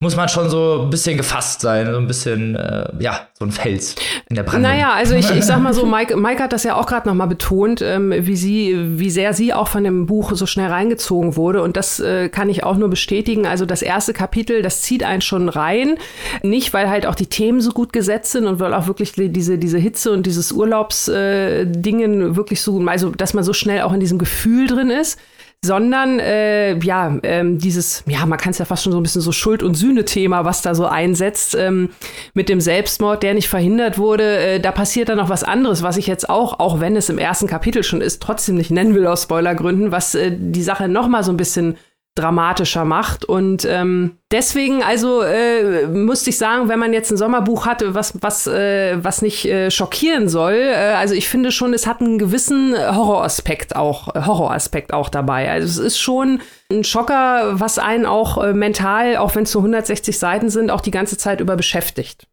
[0.00, 3.50] muss man schon so ein bisschen gefasst sein, so ein bisschen, äh, ja, so ein
[3.50, 3.94] Fels
[4.28, 4.70] in der Brandung.
[4.70, 7.28] Naja, also ich, ich sag mal so, Mike, Mike hat das ja auch gerade nochmal
[7.28, 11.62] betont, ähm, wie sie, wie sehr sie auch von dem Buch so schnell reingezogen wurde.
[11.62, 13.46] Und das äh, kann ich auch nur bestätigen.
[13.46, 15.96] Also das erste Kapitel, das zieht einen schon rein.
[16.42, 19.58] Nicht, weil halt auch die Themen so gut gesetzt sind und weil auch wirklich diese,
[19.58, 24.00] diese Hitze und dieses Urlaubsdingen äh, wirklich so, also dass man so schnell auch in
[24.00, 25.18] diesem Gefühl drin ist
[25.64, 29.22] sondern äh, ja, ähm, dieses, ja, man kann es ja fast schon so ein bisschen
[29.22, 31.90] so Schuld- und Sühne-Thema, was da so einsetzt, ähm,
[32.34, 35.96] mit dem Selbstmord, der nicht verhindert wurde, äh, da passiert dann noch was anderes, was
[35.96, 39.06] ich jetzt auch, auch wenn es im ersten Kapitel schon ist, trotzdem nicht nennen will
[39.06, 41.76] aus Spoilergründen, was äh, die Sache noch mal so ein bisschen
[42.14, 43.24] dramatischer macht.
[43.24, 48.22] Und ähm, deswegen, also äh, musste ich sagen, wenn man jetzt ein Sommerbuch hat, was,
[48.22, 52.18] was, äh, was nicht äh, schockieren soll, äh, also ich finde schon, es hat einen
[52.18, 55.50] gewissen Horroraspekt auch, Horroraspekt auch dabei.
[55.50, 56.40] Also es ist schon
[56.70, 60.82] ein Schocker, was einen auch äh, mental, auch wenn es nur 160 Seiten sind, auch
[60.82, 62.28] die ganze Zeit über beschäftigt.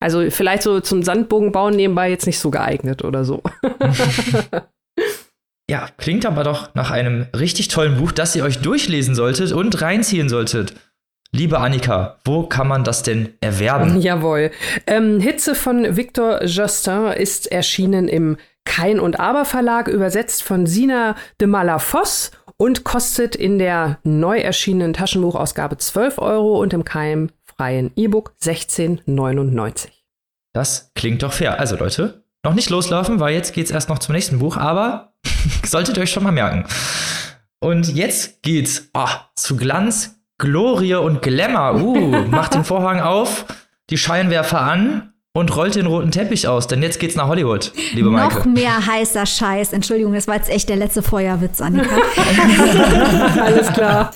[0.00, 3.42] Also vielleicht so zum Sandbogenbauen nebenbei jetzt nicht so geeignet oder so.
[5.68, 9.80] Ja, klingt aber doch nach einem richtig tollen Buch, das ihr euch durchlesen solltet und
[9.82, 10.74] reinziehen solltet.
[11.32, 14.00] Liebe Annika, wo kann man das denn erwerben?
[14.00, 14.52] Jawohl.
[14.86, 21.16] Ähm, Hitze von Victor Justin ist erschienen im Kein und Aber Verlag, übersetzt von Sina
[21.40, 28.34] de Malafosse und kostet in der neu erschienenen Taschenbuchausgabe 12 Euro und im keimfreien E-Book
[28.40, 29.88] 16,99.
[30.52, 31.58] Das klingt doch fair.
[31.58, 35.15] Also Leute, noch nicht loslaufen, weil jetzt geht's erst noch zum nächsten Buch, aber
[35.64, 36.64] solltet ihr euch schon mal merken.
[37.58, 41.80] Und jetzt geht's oh, zu Glanz, Glorie und Glamour.
[41.80, 43.46] Uh, macht den Vorhang auf,
[43.90, 48.08] die Scheinwerfer an und rollt den roten Teppich aus, denn jetzt geht's nach Hollywood, liebe
[48.08, 48.38] Maike.
[48.38, 49.74] Noch mehr heißer Scheiß.
[49.74, 51.94] Entschuldigung, das war jetzt echt der letzte Feuerwitz, Annika.
[53.42, 54.10] Alles klar.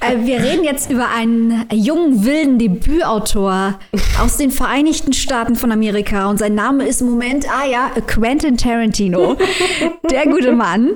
[0.00, 3.78] Äh, Wir reden jetzt über einen jungen, wilden Debütautor
[4.22, 6.30] aus den Vereinigten Staaten von Amerika.
[6.30, 9.36] Und sein Name ist im Moment, ah ja, Quentin Tarantino.
[10.10, 10.90] Der gute Mann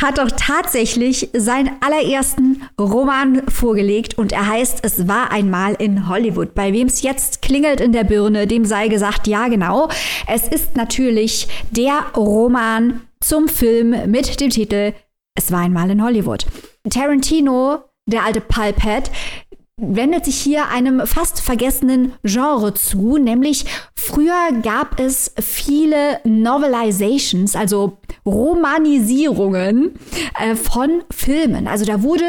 [0.00, 6.54] hat doch tatsächlich seinen allerersten Roman vorgelegt und er heißt Es war einmal in Hollywood.
[6.54, 9.88] Bei wem es jetzt klingelt in der Birne, dem sei gesagt, ja genau.
[10.26, 14.92] Es ist natürlich der Roman zum Film mit dem Titel
[15.36, 16.46] Es war einmal in Hollywood.
[16.90, 19.10] Tarantino, der alte Pulphead,
[19.76, 27.98] wendet sich hier einem fast vergessenen Genre zu, nämlich früher gab es viele Novelizations, also
[28.26, 29.94] Romanisierungen
[30.38, 31.66] äh, von Filmen.
[31.66, 32.24] Also da wurde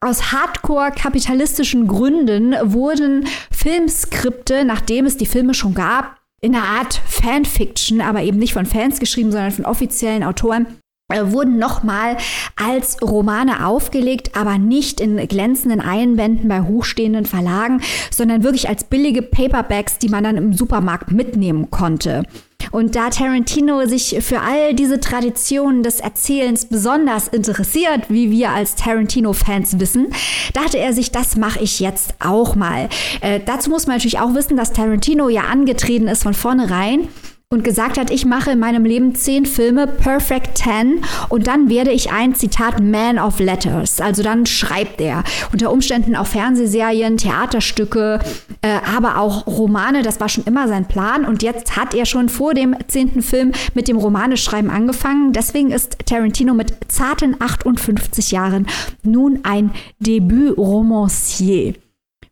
[0.00, 8.00] aus hardcore-kapitalistischen Gründen wurden Filmskripte, nachdem es die Filme schon gab, in einer Art Fanfiction,
[8.00, 10.66] aber eben nicht von Fans geschrieben, sondern von offiziellen Autoren,
[11.10, 12.18] wurden nochmal
[12.54, 17.80] als Romane aufgelegt, aber nicht in glänzenden Einbänden bei hochstehenden Verlagen,
[18.10, 22.24] sondern wirklich als billige Paperbacks, die man dann im Supermarkt mitnehmen konnte.
[22.72, 28.74] Und da Tarantino sich für all diese Traditionen des Erzählens besonders interessiert, wie wir als
[28.74, 30.08] Tarantino-Fans wissen,
[30.52, 32.90] dachte er sich, das mache ich jetzt auch mal.
[33.22, 37.08] Äh, dazu muss man natürlich auch wissen, dass Tarantino ja angetreten ist von vornherein
[37.50, 41.90] und gesagt hat, ich mache in meinem Leben zehn Filme, Perfect Ten, und dann werde
[41.90, 44.02] ich ein Zitat Man of Letters.
[44.02, 48.20] Also dann schreibt er unter Umständen auch Fernsehserien, Theaterstücke,
[48.60, 50.02] äh, aber auch Romane.
[50.02, 51.24] Das war schon immer sein Plan.
[51.24, 55.32] Und jetzt hat er schon vor dem zehnten Film mit dem Romaneschreiben angefangen.
[55.32, 58.66] Deswegen ist Tarantino mit zarten 58 Jahren
[59.02, 59.70] nun ein
[60.00, 61.74] Debüt-Romancier.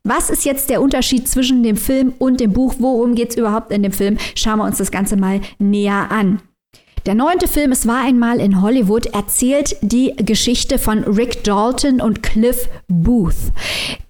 [0.08, 2.76] Was ist jetzt der Unterschied zwischen dem Film und dem Buch?
[2.78, 4.18] Worum geht es überhaupt in dem Film?
[4.36, 6.40] Schauen wir uns das Ganze mal näher an.
[7.06, 12.22] Der neunte Film, Es war einmal in Hollywood, erzählt die Geschichte von Rick Dalton und
[12.22, 13.34] Cliff Booth.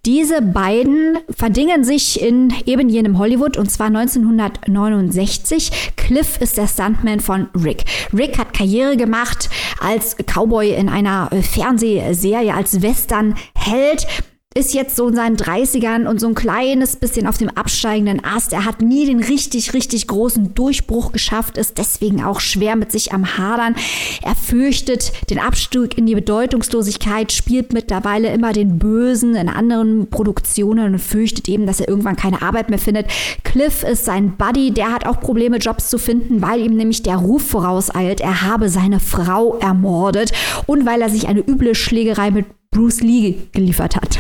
[0.05, 5.95] Diese beiden verdingen sich in eben jenem Hollywood und zwar 1969.
[5.97, 7.85] Cliff ist der Stuntman von Rick.
[8.13, 9.49] Rick hat Karriere gemacht
[9.81, 14.07] als Cowboy in einer Fernsehserie, als Western-Held
[14.57, 18.55] ist jetzt so in seinen 30ern und so ein kleines bisschen auf dem absteigenden Ast.
[18.55, 23.13] Er hat nie den richtig, richtig großen Durchbruch geschafft, ist deswegen auch schwer mit sich
[23.13, 23.77] am Hadern.
[24.23, 30.95] Er fürchtet den Abstieg in die Bedeutungslosigkeit, spielt mittlerweile immer den Bösen in anderen Produktionen
[30.95, 33.09] und fürchtet eben, dass er irgendwann keine Arbeit mehr findet.
[33.45, 37.17] Cliff ist sein Buddy, der hat auch Probleme, Jobs zu finden, weil ihm nämlich der
[37.17, 40.33] Ruf vorauseilt, er habe seine Frau ermordet
[40.65, 44.19] und weil er sich eine üble Schlägerei mit Bruce Lee geliefert hat.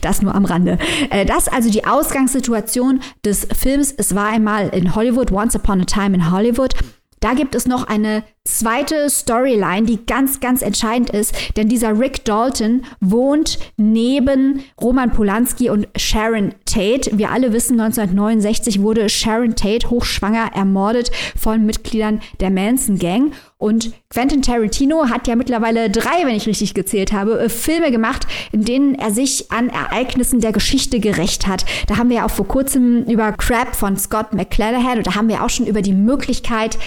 [0.00, 0.78] Das nur am Rande.
[1.10, 3.92] Äh, das also die Ausgangssituation des Films.
[3.96, 6.74] Es war einmal in Hollywood, Once Upon a Time in Hollywood.
[7.20, 8.22] Da gibt es noch eine
[8.64, 15.70] zweite Storyline, die ganz, ganz entscheidend ist, denn dieser Rick Dalton wohnt neben Roman Polanski
[15.70, 17.10] und Sharon Tate.
[17.18, 23.32] Wir alle wissen, 1969 wurde Sharon Tate hochschwanger ermordet von Mitgliedern der Manson Gang.
[23.58, 28.26] Und Quentin Tarantino hat ja mittlerweile drei, wenn ich richtig gezählt habe, äh, Filme gemacht,
[28.52, 31.64] in denen er sich an Ereignissen der Geschichte gerecht hat.
[31.86, 35.28] Da haben wir ja auch vor kurzem über Crab von Scott McClanahan und da haben
[35.28, 36.78] wir auch schon über die Möglichkeit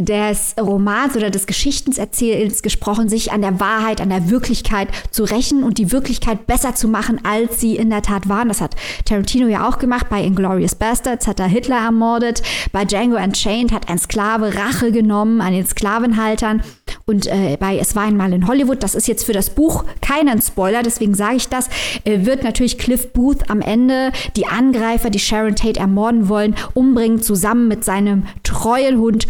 [0.00, 5.62] des Romans oder des Geschichtenerzählens gesprochen, sich an der Wahrheit, an der Wirklichkeit zu rächen
[5.62, 8.48] und die Wirklichkeit besser zu machen, als sie in der Tat waren.
[8.48, 8.74] Das hat
[9.04, 10.06] Tarantino ja auch gemacht.
[10.08, 12.42] Bei Inglourious Bastards hat er Hitler ermordet.
[12.72, 16.62] Bei Django Unchained hat ein Sklave Rache genommen an den Sklavenhaltern.
[17.04, 20.40] Und äh, bei Es war einmal in Hollywood, das ist jetzt für das Buch keinen
[20.40, 21.68] Spoiler, deswegen sage ich das,
[22.04, 27.20] äh, wird natürlich Cliff Booth am Ende die Angreifer, die Sharon Tate ermorden wollen, umbringen,
[27.20, 29.26] zusammen mit seinem treuen Hund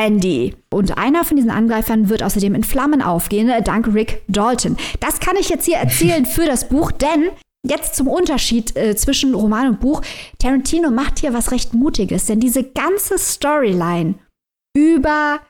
[0.00, 0.54] Brandy.
[0.72, 4.78] Und einer von diesen Angreifern wird außerdem in Flammen aufgehen, äh, dank Rick Dalton.
[4.98, 7.30] Das kann ich jetzt hier erzählen für das Buch, denn
[7.62, 10.00] Jetzt zum Unterschied äh, zwischen Roman und Buch.
[10.38, 14.14] Tarantino macht hier was recht Mutiges, denn diese ganze Storyline
[14.74, 15.40] über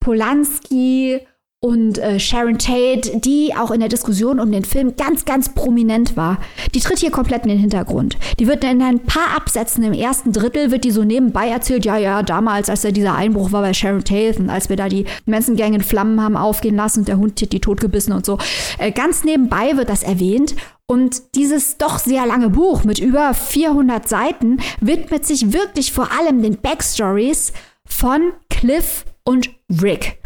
[0.00, 1.20] Polanski
[1.62, 6.16] und äh, Sharon Tate, die auch in der Diskussion um den Film ganz, ganz prominent
[6.16, 6.38] war.
[6.74, 8.16] Die tritt hier komplett in den Hintergrund.
[8.38, 11.98] Die wird in ein paar Absätzen im ersten Drittel, wird die so nebenbei erzählt, ja,
[11.98, 15.04] ja, damals, als da dieser Einbruch war bei Sharon Tate und als wir da die
[15.26, 18.38] Menschengang in Flammen haben aufgehen lassen und der Hund die totgebissen und so.
[18.78, 20.56] Äh, ganz nebenbei wird das erwähnt
[20.86, 26.42] und dieses doch sehr lange Buch mit über 400 Seiten widmet sich wirklich vor allem
[26.42, 27.52] den Backstories
[27.84, 29.50] von Cliff und
[29.82, 30.20] Rick.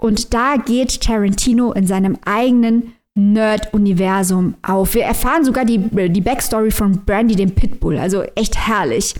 [0.00, 4.94] Und da geht Tarantino in seinem eigenen Nerd-Universum auf.
[4.94, 5.78] Wir erfahren sogar die,
[6.08, 7.98] die Backstory von Brandy, dem Pitbull.
[7.98, 9.14] Also echt herrlich.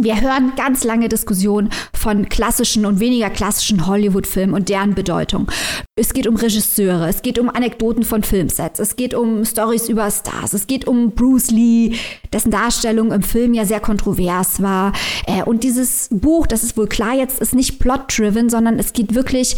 [0.00, 5.50] Wir hören ganz lange Diskussionen von klassischen und weniger klassischen Hollywood-Filmen und deren Bedeutung.
[5.96, 10.08] Es geht um Regisseure, es geht um Anekdoten von Filmsets, es geht um Stories über
[10.12, 11.96] Stars, es geht um Bruce Lee,
[12.32, 14.92] dessen Darstellung im Film ja sehr kontrovers war.
[15.26, 19.16] Äh, und dieses Buch, das ist wohl klar jetzt, ist nicht plot-driven, sondern es geht
[19.16, 19.56] wirklich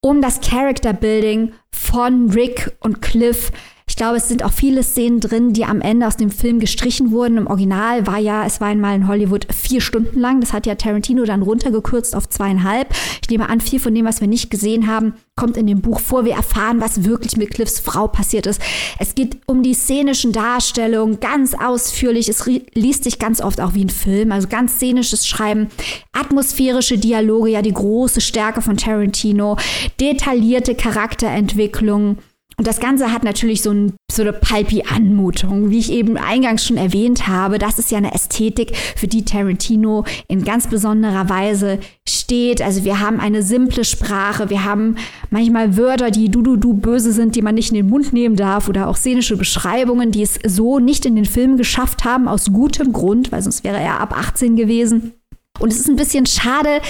[0.00, 3.52] um das Character Building von Rick und Cliff.
[3.90, 7.10] Ich glaube, es sind auch viele Szenen drin, die am Ende aus dem Film gestrichen
[7.10, 7.36] wurden.
[7.36, 10.40] Im Original war ja, es war einmal in Hollywood vier Stunden lang.
[10.40, 12.94] Das hat ja Tarantino dann runtergekürzt auf zweieinhalb.
[13.20, 15.98] Ich nehme an, viel von dem, was wir nicht gesehen haben, kommt in dem Buch
[15.98, 16.24] vor.
[16.24, 18.62] Wir erfahren, was wirklich mit Cliffs Frau passiert ist.
[19.00, 22.28] Es geht um die szenischen Darstellungen, ganz ausführlich.
[22.28, 25.66] Es liest sich ganz oft auch wie ein Film, also ganz szenisches Schreiben,
[26.12, 29.56] atmosphärische Dialoge, ja die große Stärke von Tarantino,
[29.98, 32.18] detaillierte Charakterentwicklung.
[32.60, 36.66] Und das Ganze hat natürlich so, ein, so eine palpi Anmutung, wie ich eben eingangs
[36.66, 37.58] schon erwähnt habe.
[37.58, 42.60] Das ist ja eine Ästhetik, für die Tarantino in ganz besonderer Weise steht.
[42.60, 44.96] Also wir haben eine simple Sprache, wir haben
[45.30, 48.36] manchmal Wörter, die du, du, du böse sind, die man nicht in den Mund nehmen
[48.36, 52.52] darf oder auch szenische Beschreibungen, die es so nicht in den Film geschafft haben, aus
[52.52, 55.14] gutem Grund, weil sonst wäre er ab 18 gewesen.
[55.60, 56.82] Und es ist ein bisschen schade,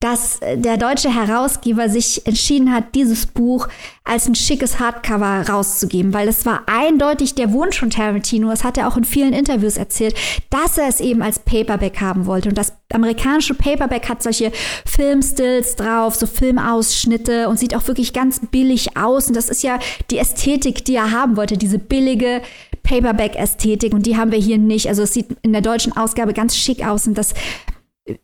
[0.00, 3.68] dass äh, der deutsche Herausgeber sich entschieden hat, dieses Buch
[4.04, 8.78] als ein schickes Hardcover rauszugeben, weil es war eindeutig der Wunsch von Tarantino, das hat
[8.78, 10.14] er auch in vielen Interviews erzählt,
[10.50, 12.48] dass er es eben als Paperback haben wollte.
[12.48, 14.52] Und das amerikanische Paperback hat solche
[14.86, 19.28] Filmstills drauf, so Filmausschnitte und sieht auch wirklich ganz billig aus.
[19.28, 19.78] Und das ist ja
[20.10, 22.40] die Ästhetik, die er haben wollte, diese billige
[22.84, 23.92] Paperback-Ästhetik.
[23.92, 24.88] Und die haben wir hier nicht.
[24.88, 27.34] Also es sieht in der deutschen Ausgabe ganz schick aus und das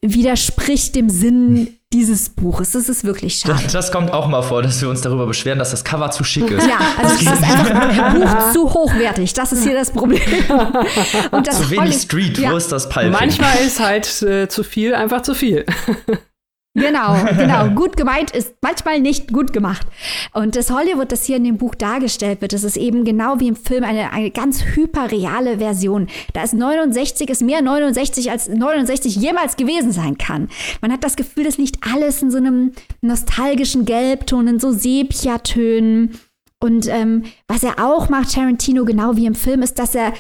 [0.01, 2.73] widerspricht dem Sinn dieses Buches.
[2.73, 3.61] Das ist wirklich schade.
[3.63, 6.25] Das, das, kommt auch mal vor, dass wir uns darüber beschweren, dass das Cover zu
[6.25, 6.67] schick ist.
[6.67, 9.33] Ja, also es ist einfach ein Buch zu hochwertig.
[9.33, 10.21] Das ist hier das Problem.
[11.31, 12.51] Und das zu wenig Street, ja.
[12.51, 13.13] wo ist das Pulping?
[13.13, 15.65] Manchmal ist halt äh, zu viel einfach zu viel.
[16.75, 17.69] Genau, genau.
[17.71, 19.87] Gut gemeint ist manchmal nicht gut gemacht.
[20.33, 23.47] Und das Hollywood, das hier in dem Buch dargestellt wird, das ist eben genau wie
[23.47, 26.09] im Film eine, eine ganz hyperreale Version.
[26.33, 30.49] Da ist 69, ist mehr 69 als 69 jemals gewesen sein kann.
[30.81, 36.19] Man hat das Gefühl, dass nicht alles in so einem nostalgischen Gelbton, in so Sepia-Tönen.
[36.61, 40.13] Und ähm, was er auch macht, Tarantino, genau wie im Film, ist, dass er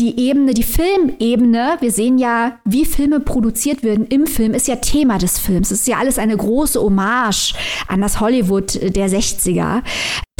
[0.00, 4.76] die Ebene, die Filmebene, wir sehen ja, wie Filme produziert werden im Film, ist ja
[4.76, 5.70] Thema des Films.
[5.70, 7.54] Es ist ja alles eine große Hommage
[7.86, 9.82] an das Hollywood der 60er.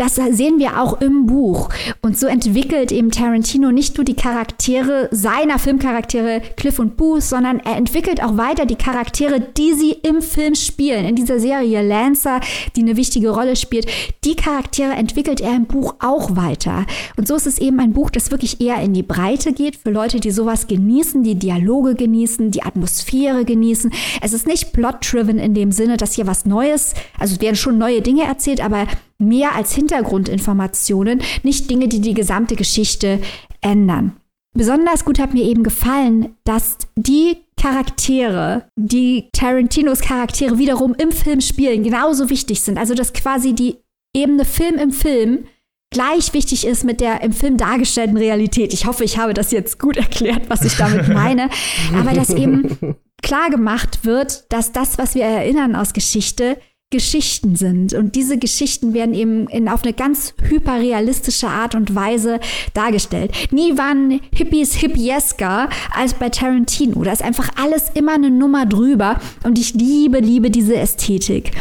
[0.01, 1.69] Das sehen wir auch im Buch.
[2.01, 7.61] Und so entwickelt eben Tarantino nicht nur die Charaktere seiner Filmcharaktere Cliff und Booth, sondern
[7.61, 11.05] er entwickelt auch weiter die Charaktere, die sie im Film spielen.
[11.05, 12.41] In dieser Serie Lancer,
[12.77, 13.89] die eine wichtige Rolle spielt,
[14.25, 16.87] die Charaktere entwickelt er im Buch auch weiter.
[17.19, 19.91] Und so ist es eben ein Buch, das wirklich eher in die Breite geht für
[19.91, 23.93] Leute, die sowas genießen, die Dialoge genießen, die Atmosphäre genießen.
[24.21, 27.79] Es ist nicht plot-driven in dem Sinne, dass hier was Neues, also es werden schon
[27.79, 28.87] neue Dinge erzählt, aber
[29.19, 33.21] mehr als Hintergrundinformationen, nicht Dinge, die die gesamte Geschichte
[33.61, 34.17] ändern.
[34.53, 41.41] Besonders gut hat mir eben gefallen, dass die Charaktere, die Tarantinos Charaktere wiederum im Film
[41.41, 42.79] spielen, genauso wichtig sind.
[42.79, 43.77] Also dass quasi die
[44.15, 45.45] Ebene Film im Film
[45.91, 48.73] gleich wichtig ist mit der im Film dargestellten Realität.
[48.73, 51.51] Ich hoffe, ich habe das jetzt gut erklärt, was ich damit meine.
[51.95, 56.57] Aber dass eben klar gemacht wird, dass das, was wir erinnern aus Geschichte,
[56.93, 57.95] Geschichten sind.
[57.95, 62.41] Und diese Geschichten werden eben in, auf eine ganz hyperrealistische Art und Weise
[62.75, 63.31] dargestellt.
[63.53, 67.05] Nie waren Hippies hippiesker als bei Tarantino.
[67.05, 69.21] Da ist einfach alles immer eine Nummer drüber.
[69.45, 71.53] Und ich liebe, liebe diese Ästhetik.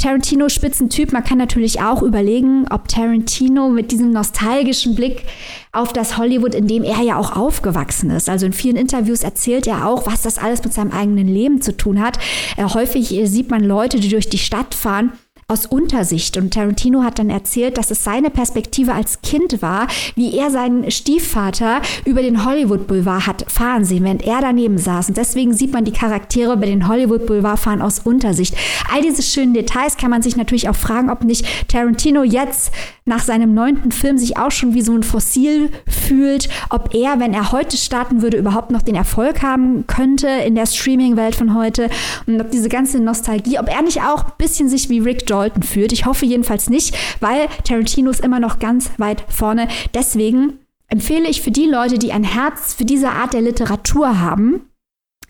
[0.00, 1.12] Tarantino Spitzentyp.
[1.12, 5.24] Man kann natürlich auch überlegen, ob Tarantino mit diesem nostalgischen Blick
[5.72, 8.28] auf das Hollywood, in dem er ja auch aufgewachsen ist.
[8.28, 11.76] Also in vielen Interviews erzählt er auch, was das alles mit seinem eigenen Leben zu
[11.76, 12.16] tun hat.
[12.56, 15.14] Äh, häufig sieht man Leute, die durch die Stadt fahren
[15.50, 16.36] aus Untersicht.
[16.36, 20.90] Und Tarantino hat dann erzählt, dass es seine Perspektive als Kind war, wie er seinen
[20.90, 25.08] Stiefvater über den Hollywood Boulevard hat fahren sehen, während er daneben saß.
[25.08, 28.54] Und deswegen sieht man die Charaktere über den Hollywood Boulevard fahren aus Untersicht.
[28.92, 32.70] All diese schönen Details kann man sich natürlich auch fragen, ob nicht Tarantino jetzt
[33.08, 37.34] nach seinem neunten Film sich auch schon wie so ein Fossil fühlt, ob er, wenn
[37.34, 41.90] er heute starten würde, überhaupt noch den Erfolg haben könnte in der Streaming-Welt von heute
[42.26, 45.62] und ob diese ganze Nostalgie, ob er nicht auch ein bisschen sich wie Rick Dalton
[45.62, 45.92] fühlt.
[45.92, 49.68] Ich hoffe jedenfalls nicht, weil Tarantino ist immer noch ganz weit vorne.
[49.94, 54.68] Deswegen empfehle ich für die Leute, die ein Herz für diese Art der Literatur haben,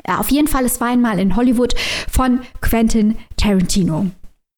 [0.06, 1.74] auf jeden Fall Es war einmal in Hollywood
[2.10, 4.06] von Quentin Tarantino.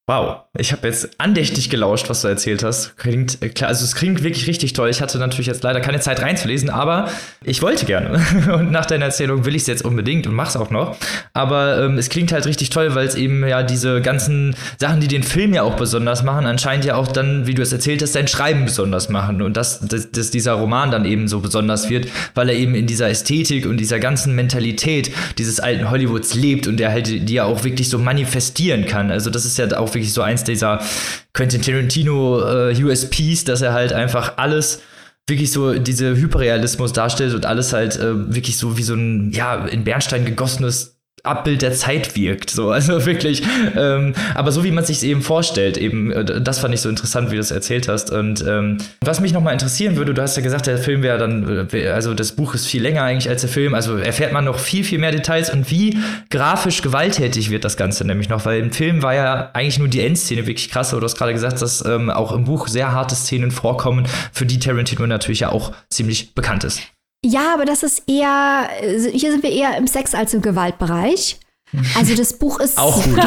[0.06, 2.96] Wow, ich habe jetzt andächtig gelauscht, was du erzählt hast.
[2.96, 4.90] Klingt äh, klar, also es klingt wirklich richtig toll.
[4.90, 7.08] Ich hatte natürlich jetzt leider keine Zeit reinzulesen, aber
[7.44, 8.20] ich wollte gerne.
[8.52, 10.96] Und nach deiner Erzählung will ich es jetzt unbedingt und mach's auch noch.
[11.34, 15.06] Aber ähm, es klingt halt richtig toll, weil es eben ja diese ganzen Sachen, die
[15.06, 18.16] den Film ja auch besonders machen, anscheinend ja auch dann, wie du es erzählt hast,
[18.16, 19.42] dein Schreiben besonders machen.
[19.42, 22.88] Und dass, dass, dass dieser Roman dann eben so besonders wird, weil er eben in
[22.88, 27.44] dieser Ästhetik und dieser ganzen Mentalität dieses alten Hollywoods lebt und der halt die ja
[27.44, 29.12] auch wirklich so manifestieren kann.
[29.12, 30.80] Also das ist ja auch wirklich wirklich so eins dieser
[31.32, 34.80] Quentin Tarantino äh, USPs, dass er halt einfach alles
[35.28, 39.66] wirklich so diese Hyperrealismus darstellt und alles halt äh, wirklich so wie so ein ja
[39.66, 42.50] in Bernstein gegossenes Abbild der Zeit wirkt.
[42.50, 43.42] So, also wirklich.
[43.76, 47.30] Ähm, aber so wie man sich eben vorstellt, eben, äh, das fand ich so interessant,
[47.30, 48.10] wie du es erzählt hast.
[48.10, 51.68] Und ähm, was mich nochmal interessieren würde, du hast ja gesagt, der Film wäre dann,
[51.72, 53.74] äh, also das Buch ist viel länger eigentlich als der Film.
[53.74, 55.98] Also erfährt man noch viel, viel mehr Details und wie
[56.30, 60.00] grafisch gewalttätig wird das Ganze nämlich noch, weil im Film war ja eigentlich nur die
[60.00, 63.14] Endszene wirklich krass, aber du hast gerade gesagt, dass ähm, auch im Buch sehr harte
[63.14, 66.82] Szenen vorkommen, für die Tarantino natürlich ja auch ziemlich bekannt ist.
[67.24, 68.68] Ja, aber das ist eher,
[69.12, 71.38] hier sind wir eher im Sex- als im Gewaltbereich.
[71.96, 73.16] Also das Buch ist auch gut.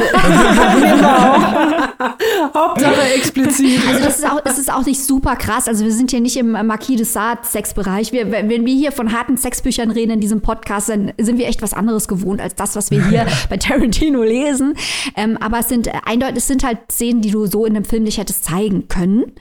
[2.53, 3.79] Hauptsache explizit.
[3.87, 5.67] Also das ist auch, es ist auch nicht super krass.
[5.69, 8.11] Also wir sind hier nicht im Marquis de Sade Sexbereich.
[8.11, 11.61] Wir, wenn wir hier von harten Sexbüchern reden in diesem Podcast, dann sind wir echt
[11.61, 14.75] was anderes gewohnt als das, was wir hier bei Tarantino lesen.
[15.15, 18.03] Ähm, aber es sind eindeutig, es sind halt Szenen, die du so in einem Film
[18.03, 19.31] nicht hättest zeigen können.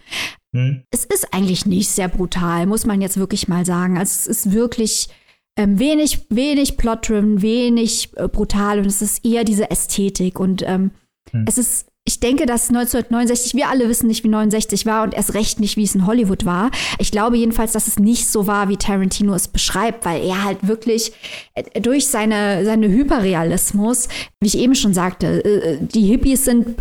[0.55, 0.83] Hm.
[0.91, 3.99] Es ist eigentlich nicht sehr brutal, muss man jetzt wirklich mal sagen.
[3.99, 5.09] Also es ist wirklich
[5.57, 10.91] ähm, wenig, wenig plot-driven, wenig äh, brutal und es ist eher diese Ästhetik und ähm,
[11.31, 11.45] hm.
[11.47, 15.35] es ist ich denke, dass 1969, wir alle wissen nicht, wie 69 war und erst
[15.35, 16.73] recht nicht, wie es in Hollywood war.
[16.99, 20.67] Ich glaube jedenfalls, dass es nicht so war, wie Tarantino es beschreibt, weil er halt
[20.67, 21.13] wirklich
[21.55, 24.09] äh, durch seine, seine Hyperrealismus,
[24.41, 26.75] wie ich eben schon sagte, äh, die Hippies sind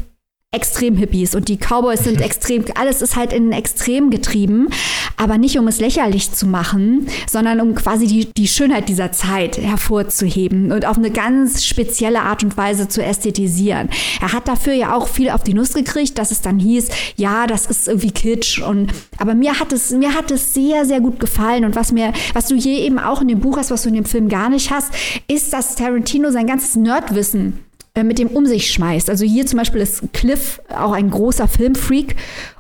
[0.54, 4.68] extrem Hippies und die Cowboys sind extrem, alles ist halt in Extrem getrieben,
[5.16, 9.58] aber nicht um es lächerlich zu machen, sondern um quasi die, die Schönheit dieser Zeit
[9.58, 13.90] hervorzuheben und auf eine ganz spezielle Art und Weise zu ästhetisieren.
[14.20, 17.48] Er hat dafür ja auch viel auf die Nuss gekriegt, dass es dann hieß, ja,
[17.48, 21.22] das ist irgendwie Kitsch und, aber mir hat es, mir hat es sehr, sehr gut
[21.22, 23.90] gefallen und was mir, was du hier eben auch in dem Buch hast, was du
[23.90, 24.92] in dem Film gar nicht hast,
[25.30, 27.71] ist, dass Tarantino sein ganzes Nerdwissen
[28.04, 29.10] mit dem um sich schmeißt.
[29.10, 32.16] Also hier zum Beispiel ist Cliff auch ein großer Filmfreak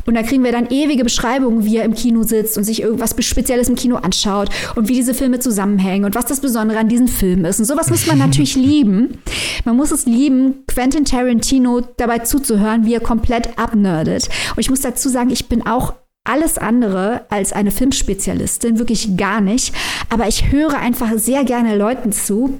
[0.05, 3.15] und da kriegen wir dann ewige Beschreibungen, wie er im Kino sitzt und sich irgendwas
[3.19, 7.07] Spezielles im Kino anschaut und wie diese Filme zusammenhängen und was das Besondere an diesen
[7.07, 7.59] Filmen ist.
[7.59, 9.19] Und sowas muss man natürlich lieben.
[9.63, 14.27] Man muss es lieben, Quentin Tarantino dabei zuzuhören, wie er komplett abnerdet.
[14.55, 19.41] Und ich muss dazu sagen, ich bin auch alles andere als eine Filmspezialistin, wirklich gar
[19.41, 19.73] nicht.
[20.09, 22.59] Aber ich höre einfach sehr gerne Leuten zu,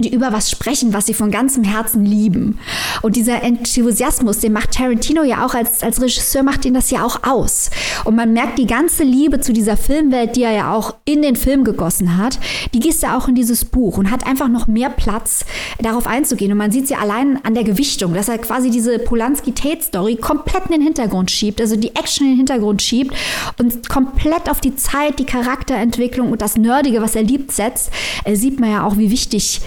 [0.00, 2.60] die über was sprechen, was sie von ganzem Herzen lieben.
[3.02, 7.04] Und dieser Enthusiasmus, den macht Tarantino ja auch als, als Regisseur, macht ihn das ja
[7.04, 7.70] auch aus.
[8.04, 11.34] Und man merkt die ganze Liebe zu dieser Filmwelt, die er ja auch in den
[11.34, 12.38] Film gegossen hat,
[12.74, 15.44] die gießt er auch in dieses Buch und hat einfach noch mehr Platz,
[15.80, 16.52] darauf einzugehen.
[16.52, 20.72] Und man sieht sie allein an der Gewichtung, dass er quasi diese Polanski-Tate-Story komplett in
[20.72, 23.16] den Hintergrund schiebt, also die Action in den Hintergrund schiebt
[23.58, 27.90] und komplett auf die Zeit, die Charakterentwicklung und das Nerdige, was er liebt, setzt,
[28.22, 29.60] äh, sieht man ja auch, wie wichtig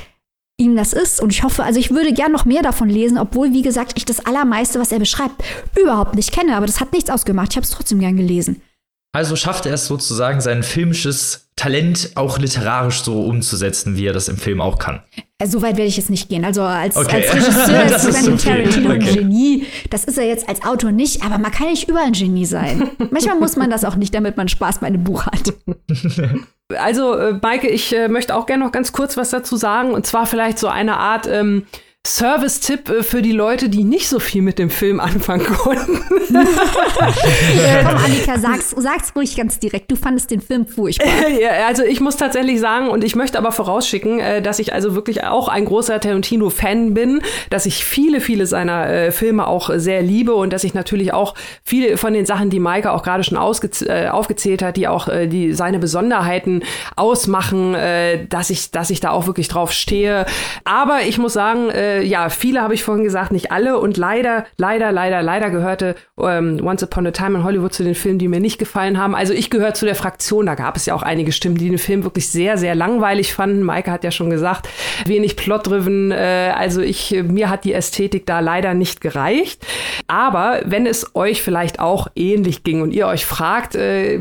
[0.61, 1.21] ihm das ist.
[1.21, 4.05] Und ich hoffe, also ich würde gern noch mehr davon lesen, obwohl, wie gesagt, ich
[4.05, 5.43] das Allermeiste, was er beschreibt,
[5.77, 6.55] überhaupt nicht kenne.
[6.55, 7.49] Aber das hat nichts ausgemacht.
[7.51, 8.61] Ich habe es trotzdem gern gelesen.
[9.13, 14.29] Also schafft er es sozusagen, sein filmisches Talent auch literarisch so umzusetzen, wie er das
[14.29, 15.01] im Film auch kann.
[15.37, 16.45] Also, so weit werde ich jetzt nicht gehen.
[16.45, 17.17] Also als, okay.
[17.17, 18.63] als Regisseur ist Quentin okay.
[18.63, 19.09] Tarantino okay.
[19.09, 19.65] ein Genie.
[19.89, 22.89] Das ist er jetzt als Autor nicht, aber man kann nicht überall ein Genie sein.
[23.11, 25.53] Manchmal muss man das auch nicht, damit man Spaß bei einem Buch hat.
[26.75, 29.93] Also, äh, Maike, ich äh, möchte auch gerne noch ganz kurz was dazu sagen.
[29.93, 31.65] Und zwar vielleicht so eine Art ähm,
[32.07, 36.01] Service-Tipp äh, für die Leute, die nicht so viel mit dem Film anfangen konnten.
[36.27, 39.91] Komm, Annika, sag's, sag's ruhig ganz direkt.
[39.91, 41.07] Du fandest den Film furchtbar.
[41.39, 44.95] ja, also ich muss tatsächlich sagen, und ich möchte aber vorausschicken, äh, dass ich also
[44.95, 47.21] wirklich auch ein großer Tarantino-Fan bin,
[47.51, 51.35] dass ich viele, viele seiner äh, Filme auch sehr liebe und dass ich natürlich auch
[51.63, 55.27] viele von den Sachen, die Maike auch gerade schon äh, aufgezählt hat, die auch äh,
[55.27, 56.63] die seine Besonderheiten
[56.95, 60.25] ausmachen, äh, dass ich, dass ich da auch wirklich drauf stehe.
[60.63, 64.45] Aber ich muss sagen, äh, ja, viele habe ich vorhin gesagt, nicht alle und leider,
[64.57, 68.27] leider, leider, leider gehörte ähm, Once Upon a Time in Hollywood zu den Filmen, die
[68.27, 69.15] mir nicht gefallen haben.
[69.15, 71.77] Also ich gehöre zu der Fraktion, da gab es ja auch einige Stimmen, die den
[71.77, 73.63] Film wirklich sehr, sehr langweilig fanden.
[73.63, 74.67] Maike hat ja schon gesagt,
[75.05, 76.11] wenig Plot-driven.
[76.11, 79.65] Äh, also ich, mir hat die Ästhetik da leider nicht gereicht.
[80.07, 84.17] Aber wenn es euch vielleicht auch ähnlich ging und ihr euch fragt, äh,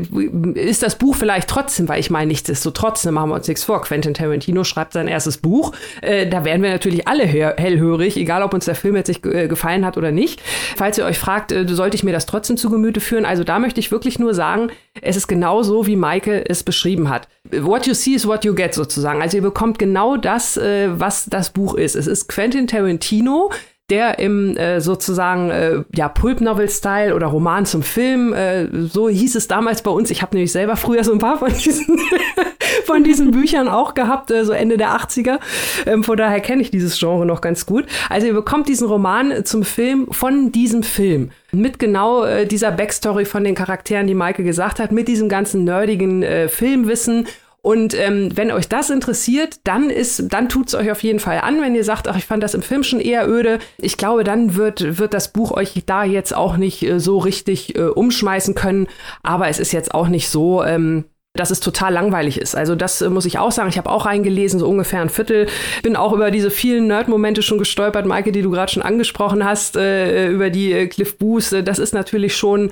[0.53, 3.81] ist das Buch vielleicht trotzdem, weil ich meine, nichtsdestotrotz, ne, machen wir uns nichts vor,
[3.81, 7.25] Quentin Tarantino schreibt sein erstes Buch, äh, da werden wir natürlich alle
[7.61, 10.41] hellhörig, egal ob uns der Film jetzt nicht äh, gefallen hat oder nicht.
[10.75, 13.59] Falls ihr euch fragt, äh, sollte ich mir das trotzdem zu Gemüte führen, also da
[13.59, 14.69] möchte ich wirklich nur sagen,
[15.01, 17.27] es ist genau so, wie Maike es beschrieben hat.
[17.51, 19.21] What you see is what you get sozusagen.
[19.21, 21.95] Also ihr bekommt genau das, äh, was das Buch ist.
[21.95, 23.51] Es ist Quentin Tarantino,
[23.91, 29.47] der im äh, sozusagen äh, ja Pulp-Novel-Style oder Roman zum Film, äh, so hieß es
[29.47, 30.09] damals bei uns.
[30.09, 31.99] Ich habe nämlich selber früher so ein paar von diesen,
[32.85, 35.39] von diesen Büchern auch gehabt, äh, so Ende der 80er.
[35.85, 37.85] Ähm, von daher kenne ich dieses Genre noch ganz gut.
[38.09, 41.31] Also ihr bekommt diesen Roman zum Film von diesem Film.
[41.51, 45.65] Mit genau äh, dieser Backstory von den Charakteren, die Maike gesagt hat, mit diesem ganzen
[45.65, 47.27] nerdigen äh, Filmwissen
[47.63, 51.61] und ähm, wenn euch das interessiert, dann ist, dann tut's euch auf jeden Fall an.
[51.61, 54.55] Wenn ihr sagt, ach, ich fand das im Film schon eher öde, ich glaube, dann
[54.55, 58.87] wird wird das Buch euch da jetzt auch nicht äh, so richtig äh, umschmeißen können.
[59.21, 62.55] Aber es ist jetzt auch nicht so, ähm, dass es total langweilig ist.
[62.55, 63.69] Also das äh, muss ich auch sagen.
[63.69, 65.47] Ich habe auch reingelesen, so ungefähr ein Viertel.
[65.81, 69.77] Bin auch über diese vielen Nerd-Momente schon gestolpert, Maike, die du gerade schon angesprochen hast,
[69.77, 71.53] äh, über die äh, Cliff Booth.
[71.65, 72.71] Das ist natürlich schon,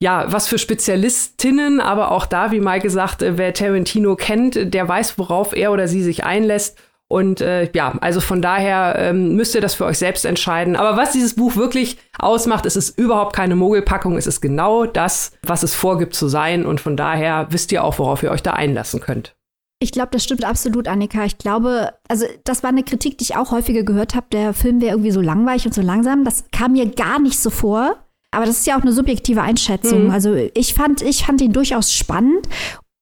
[0.00, 4.88] ja, was für Spezialistinnen, aber auch da, wie Maike sagt, äh, wer Tarantino kennt, der
[4.88, 6.78] weiß, worauf er oder sie sich einlässt.
[7.10, 10.76] Und äh, ja, also von daher ähm, müsst ihr das für euch selbst entscheiden.
[10.76, 14.16] Aber was dieses Buch wirklich ausmacht, ist es überhaupt keine Mogelpackung.
[14.16, 16.64] Es ist genau das, was es vorgibt zu sein.
[16.64, 19.34] Und von daher wisst ihr auch, worauf ihr euch da einlassen könnt.
[19.80, 21.24] Ich glaube, das stimmt absolut, Annika.
[21.24, 24.26] Ich glaube, also das war eine Kritik, die ich auch häufiger gehört habe.
[24.30, 26.24] Der Film wäre irgendwie so langweilig und so langsam.
[26.24, 27.96] Das kam mir gar nicht so vor.
[28.30, 30.04] Aber das ist ja auch eine subjektive Einschätzung.
[30.04, 30.10] Mhm.
[30.12, 32.46] Also ich fand, ich fand ihn durchaus spannend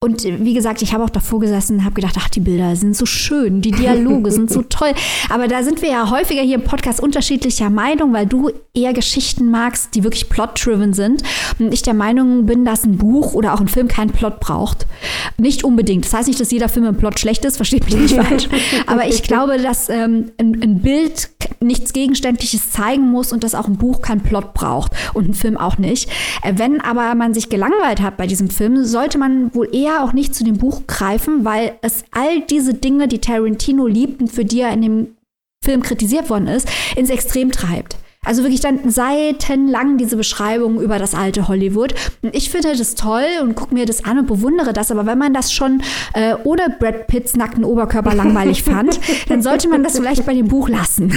[0.00, 2.96] und wie gesagt, ich habe auch davor gesessen und habe gedacht, ach, die Bilder sind
[2.96, 4.92] so schön, die Dialoge sind so toll.
[5.28, 9.50] Aber da sind wir ja häufiger hier im Podcast unterschiedlicher Meinung, weil du eher Geschichten
[9.50, 11.24] magst, die wirklich plot-driven sind.
[11.58, 14.86] Und ich der Meinung bin, dass ein Buch oder auch ein Film keinen Plot braucht.
[15.36, 16.04] Nicht unbedingt.
[16.04, 18.48] Das heißt nicht, dass jeder Film im Plot schlecht ist, versteht mich nicht falsch.
[18.86, 23.66] Aber ich glaube, dass ähm, ein, ein Bild nichts Gegenständliches zeigen muss und dass auch
[23.66, 26.08] ein Buch keinen Plot braucht und ein Film auch nicht.
[26.44, 30.04] Äh, wenn aber man sich gelangweilt hat bei diesem Film, sollte man wohl eher eher
[30.04, 34.28] auch nicht zu dem Buch greifen, weil es all diese Dinge, die Tarantino liebt und
[34.28, 35.16] für die er in dem
[35.64, 37.96] Film kritisiert worden ist, ins Extrem treibt.
[38.28, 41.94] Also wirklich dann seitenlang diese Beschreibung über das alte Hollywood.
[42.20, 44.90] Und ich finde das toll und gucke mir das an und bewundere das.
[44.90, 45.80] Aber wenn man das schon
[46.12, 49.00] äh, ohne Brad Pitts nackten Oberkörper langweilig fand,
[49.30, 51.10] dann sollte man das vielleicht bei dem Buch lassen.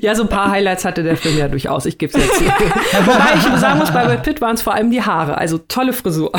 [0.00, 1.86] ja, so ein paar Highlights hatte der Film ja durchaus.
[1.86, 2.40] Ich gebe es jetzt.
[2.40, 5.38] Wobei ich sagen muss, bei Brad Pitt waren es vor allem die Haare.
[5.38, 6.32] Also tolle Frisur.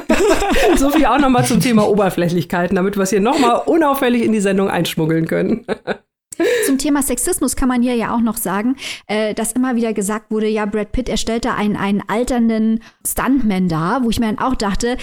[0.76, 4.40] so viel auch nochmal zum Thema Oberflächlichkeiten, damit wir es hier nochmal unauffällig in die
[4.40, 5.66] Sendung einschmuggeln können.
[6.66, 8.76] Zum Thema Sexismus kann man hier ja auch noch sagen,
[9.06, 13.68] äh, dass immer wieder gesagt wurde, ja, Brad Pitt, er stellte einen, einen alternden Stuntman
[13.68, 14.96] dar, wo ich mir dann auch dachte,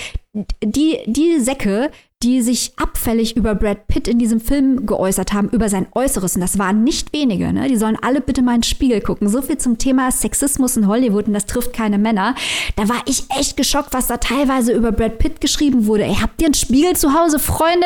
[0.63, 1.91] die, die Säcke,
[2.23, 6.41] die sich abfällig über Brad Pitt in diesem Film geäußert haben, über sein Äußeres, und
[6.41, 7.67] das waren nicht wenige, ne?
[7.67, 9.29] die sollen alle bitte mal in den Spiegel gucken.
[9.29, 12.33] So viel zum Thema Sexismus in Hollywood und das trifft keine Männer.
[12.75, 16.05] Da war ich echt geschockt, was da teilweise über Brad Pitt geschrieben wurde.
[16.05, 17.85] Ey, habt ihr einen Spiegel zu Hause, Freunde?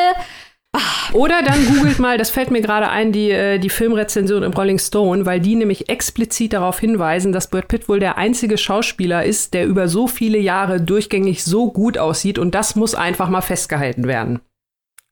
[1.12, 4.78] Oder dann googelt mal, das fällt mir gerade ein, die, äh, die Filmrezension im Rolling
[4.78, 9.52] Stone, weil die nämlich explizit darauf hinweisen, dass Brad Pitt wohl der einzige Schauspieler ist,
[9.52, 14.06] der über so viele Jahre durchgängig so gut aussieht und das muss einfach mal festgehalten
[14.06, 14.40] werden.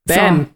[0.07, 0.47] Bam.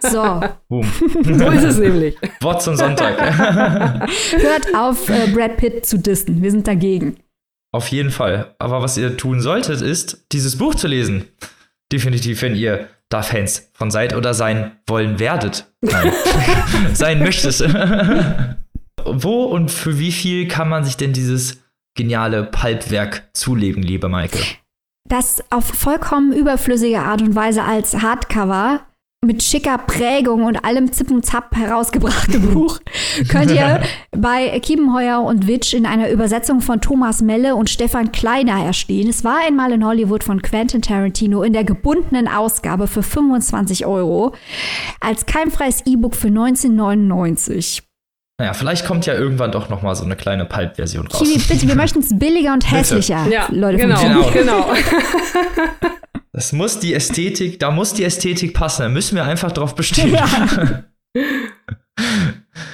[0.00, 0.08] So.
[0.08, 0.40] so.
[0.68, 0.90] Boom.
[1.24, 2.16] so ist es nämlich.
[2.40, 3.20] Wort zum Sonntag.
[4.40, 6.42] Hört auf, äh, Brad Pitt zu dissen.
[6.42, 7.18] Wir sind dagegen.
[7.72, 8.54] Auf jeden Fall.
[8.58, 11.28] Aber was ihr tun solltet, ist, dieses Buch zu lesen.
[11.92, 15.70] Definitiv, wenn ihr da Fans von seid oder sein wollen werdet.
[16.94, 17.60] Sein möchtest.
[19.04, 21.62] Wo und für wie viel kann man sich denn dieses
[21.96, 24.38] geniale Pulpwerk zulegen, liebe Maike?
[25.08, 28.86] Das auf vollkommen überflüssige Art und Weise als Hardcover
[29.22, 32.80] mit schicker Prägung und allem Zip und Zap herausgebrachte Buch
[33.28, 33.82] könnt ihr
[34.16, 39.10] bei Kiepenheuer und Witsch in einer Übersetzung von Thomas Melle und Stefan Kleiner erstehen.
[39.10, 44.34] Es war einmal in Hollywood von Quentin Tarantino in der gebundenen Ausgabe für 25 Euro
[45.00, 47.82] als keimfreies E-Book für 1999.
[48.40, 51.18] Naja, vielleicht kommt ja irgendwann doch noch mal so eine kleine Pulp-Version raus.
[51.20, 53.76] Kiwi, bitte, wir möchten es billiger und hässlicher, Ja, Leute.
[53.76, 54.72] genau, genau.
[56.32, 58.82] Das muss die Ästhetik, da muss die Ästhetik passen.
[58.82, 60.16] Da müssen wir einfach drauf bestehen.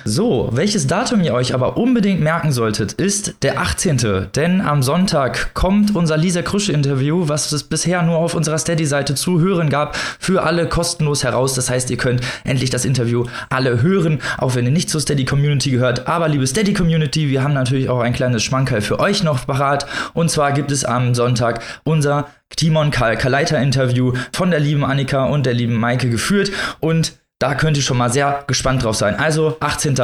[0.09, 4.29] So, welches Datum ihr euch aber unbedingt merken solltet, ist der 18.
[4.37, 9.41] Denn am Sonntag kommt unser Lisa Krusche-Interview, was es bisher nur auf unserer Steady-Seite zu
[9.41, 11.55] hören gab, für alle kostenlos heraus.
[11.55, 15.73] Das heißt, ihr könnt endlich das Interview alle hören, auch wenn ihr nicht zur Steady-Community
[15.73, 16.07] gehört.
[16.07, 19.87] Aber liebe Steady-Community, wir haben natürlich auch ein kleines Schmankerl für euch noch parat.
[20.15, 25.55] Und zwar gibt es am Sonntag unser Timon Kaleiter-Interview von der lieben Annika und der
[25.55, 26.53] lieben Maike geführt.
[26.79, 29.17] Und da könnt ihr schon mal sehr gespannt drauf sein.
[29.17, 29.97] Also 18.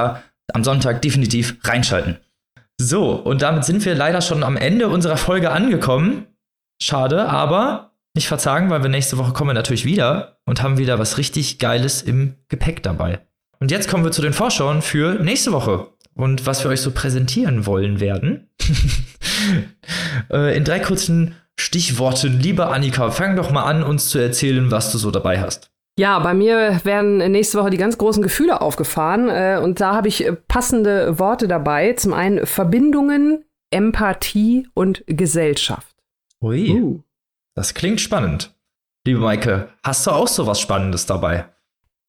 [0.52, 2.18] am Sonntag definitiv reinschalten.
[2.80, 6.26] So, und damit sind wir leider schon am Ende unserer Folge angekommen.
[6.82, 11.16] Schade, aber nicht verzagen, weil wir nächste Woche kommen natürlich wieder und haben wieder was
[11.16, 13.20] richtig Geiles im Gepäck dabei.
[13.60, 16.90] Und jetzt kommen wir zu den Vorschauen für nächste Woche und was wir euch so
[16.90, 18.50] präsentieren wollen werden.
[20.30, 24.92] Äh, In drei kurzen Stichworten, liebe Annika, fang doch mal an, uns zu erzählen, was
[24.92, 25.72] du so dabei hast.
[25.98, 30.08] Ja, bei mir werden nächste Woche die ganz großen Gefühle aufgefahren äh, und da habe
[30.08, 31.92] ich äh, passende Worte dabei.
[31.92, 35.94] Zum einen Verbindungen, Empathie und Gesellschaft.
[36.42, 37.00] Ui, Uh.
[37.54, 38.54] das klingt spannend.
[39.06, 41.46] Liebe Maike, hast du auch so was Spannendes dabei?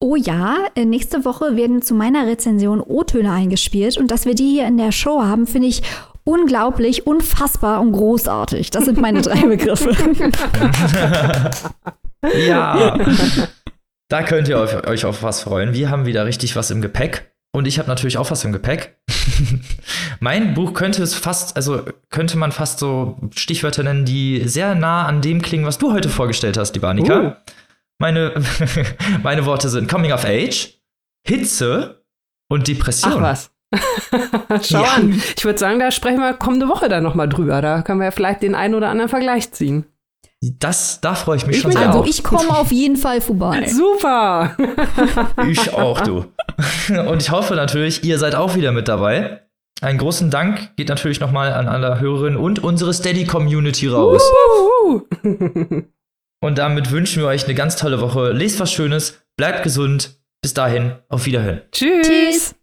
[0.00, 4.48] Oh ja, äh, nächste Woche werden zu meiner Rezension O-Töne eingespielt und dass wir die
[4.50, 5.82] hier in der Show haben, finde ich
[6.24, 8.70] unglaublich, unfassbar und großartig.
[8.70, 9.94] Das sind meine drei Begriffe.
[12.46, 12.98] Ja.
[14.14, 15.74] da könnt ihr euch, euch auf was freuen.
[15.74, 17.34] Wir haben wieder richtig was im Gepäck.
[17.52, 18.96] Und ich habe natürlich auch was im Gepäck.
[20.20, 25.04] mein Buch könnte es fast, also könnte man fast so Stichwörter nennen, die sehr nah
[25.06, 27.20] an dem klingen, was du heute vorgestellt hast, lieber Annika.
[27.20, 27.32] Uh.
[27.98, 28.34] Meine,
[29.24, 30.78] meine Worte sind Coming of Age,
[31.26, 32.04] Hitze
[32.48, 33.14] und Depression.
[33.16, 33.50] Ach was.
[34.62, 34.92] Schau Ja.
[34.94, 35.20] an.
[35.36, 37.60] Ich würde sagen, da sprechen wir kommende Woche dann noch mal drüber.
[37.62, 39.86] Da können wir ja vielleicht den einen oder anderen Vergleich ziehen.
[40.58, 42.06] Das, da freue ich mich Ich schon sehr Also auf.
[42.08, 43.66] ich komme auf jeden Fall vorbei.
[43.68, 44.56] Super.
[45.48, 46.24] Ich auch, du.
[47.08, 49.42] Und ich hoffe natürlich, ihr seid auch wieder mit dabei.
[49.80, 54.22] Einen großen Dank geht natürlich nochmal an alle Hörerinnen und unsere Steady-Community raus.
[56.40, 58.30] Und damit wünschen wir euch eine ganz tolle Woche.
[58.32, 60.18] Lest was Schönes, bleibt gesund.
[60.42, 61.62] Bis dahin, auf Wiederhören.
[61.72, 62.06] Tschüss.
[62.06, 62.54] Tschüss.